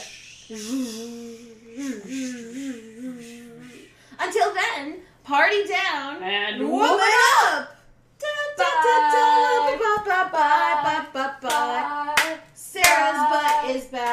[4.21, 7.01] until then, party down And woman
[7.47, 7.75] up.
[12.55, 13.99] Sarah's butt is back.